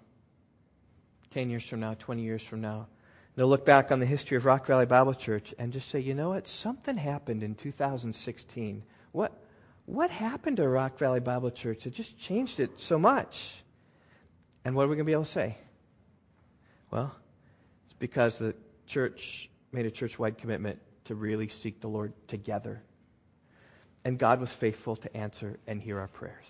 [1.31, 2.87] 10 years from now, 20 years from now.
[3.35, 6.13] They'll look back on the history of Rock Valley Bible Church and just say, you
[6.13, 6.47] know what?
[6.47, 8.83] Something happened in 2016.
[9.11, 9.33] What,
[9.91, 11.85] what happened to Rock Valley Bible Church?
[11.85, 13.61] It just changed it so much.
[14.63, 15.57] And what are we going to be able to say?
[16.91, 17.13] Well,
[17.85, 18.55] it's because the
[18.87, 22.81] church made a church wide commitment to really seek the Lord together.
[24.05, 26.45] And God was faithful to answer and hear our prayers.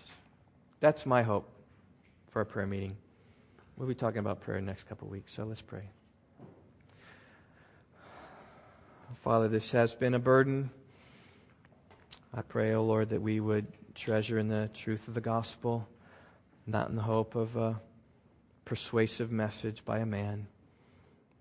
[0.78, 1.48] That's my hope
[2.30, 2.96] for our prayer meeting.
[3.76, 5.88] We'll be talking about prayer in the next couple of weeks, so let's pray.
[9.24, 10.70] Father, this has been a burden.
[12.34, 15.86] I pray, O oh Lord, that we would treasure in the truth of the gospel,
[16.66, 17.78] not in the hope of a
[18.64, 20.46] persuasive message by a man.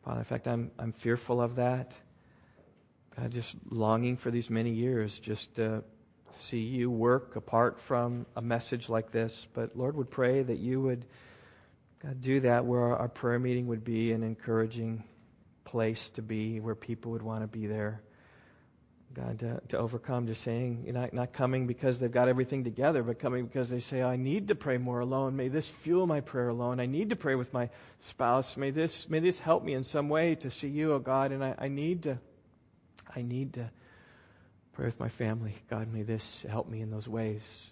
[0.03, 1.93] Father, in fact, I'm, I'm fearful of that.
[3.17, 5.85] God, just longing for these many years just to
[6.31, 9.47] see you work apart from a message like this.
[9.53, 11.05] But Lord, would pray that you would,
[12.03, 15.05] God, do that where our prayer meeting would be an encouraging
[15.63, 18.01] place to be, where people would want to be there.
[19.13, 23.03] God, to, to overcome just saying, you know, not coming because they've got everything together,
[23.03, 25.35] but coming because they say, I need to pray more alone.
[25.35, 26.79] May this fuel my prayer alone.
[26.79, 28.55] I need to pray with my spouse.
[28.55, 31.43] May this, may this help me in some way to see you, oh God, and
[31.43, 32.19] I, I need to,
[33.13, 33.69] I need to
[34.73, 35.55] pray with my family.
[35.69, 37.71] God, may this help me in those ways.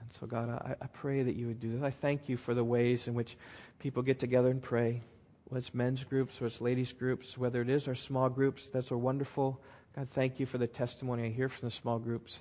[0.00, 1.82] And so, God, I, I pray that you would do this.
[1.82, 3.36] I thank you for the ways in which
[3.78, 5.02] people get together and pray.
[5.48, 8.90] Whether it's men's groups or it's ladies' groups, whether it is our small groups, that's
[8.90, 9.60] a wonderful
[9.96, 12.38] God, thank you for the testimony I hear from the small groups,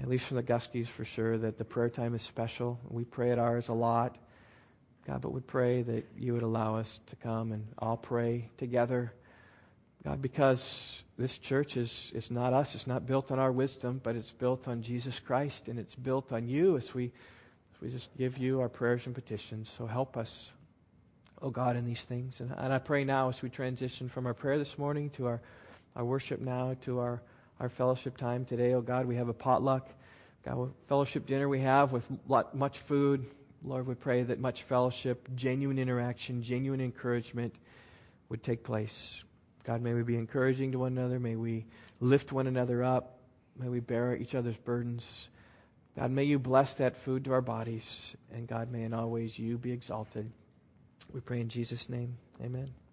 [0.00, 2.78] at least from the Guskies for sure, that the prayer time is special.
[2.88, 4.16] We pray at ours a lot.
[5.06, 9.12] God, but we pray that you would allow us to come and all pray together.
[10.04, 14.14] God, because this church is, is not us, it's not built on our wisdom, but
[14.14, 17.06] it's built on Jesus Christ, and it's built on you as we,
[17.74, 19.70] as we just give you our prayers and petitions.
[19.76, 20.50] So help us,
[21.42, 22.38] oh God, in these things.
[22.38, 25.40] And, and I pray now as we transition from our prayer this morning to our
[25.96, 27.22] our worship now to our,
[27.58, 28.74] our fellowship time today.
[28.74, 29.88] Oh God, we have a potluck.
[30.44, 33.26] God, fellowship dinner we have with lot, much food.
[33.64, 37.54] Lord, we pray that much fellowship, genuine interaction, genuine encouragement
[38.28, 39.24] would take place.
[39.64, 41.18] God, may we be encouraging to one another.
[41.18, 41.64] May we
[42.00, 43.18] lift one another up.
[43.58, 45.28] May we bear each other's burdens.
[45.98, 48.14] God, may you bless that food to our bodies.
[48.32, 50.30] And God, may in all ways you be exalted.
[51.12, 52.18] We pray in Jesus' name.
[52.44, 52.85] Amen.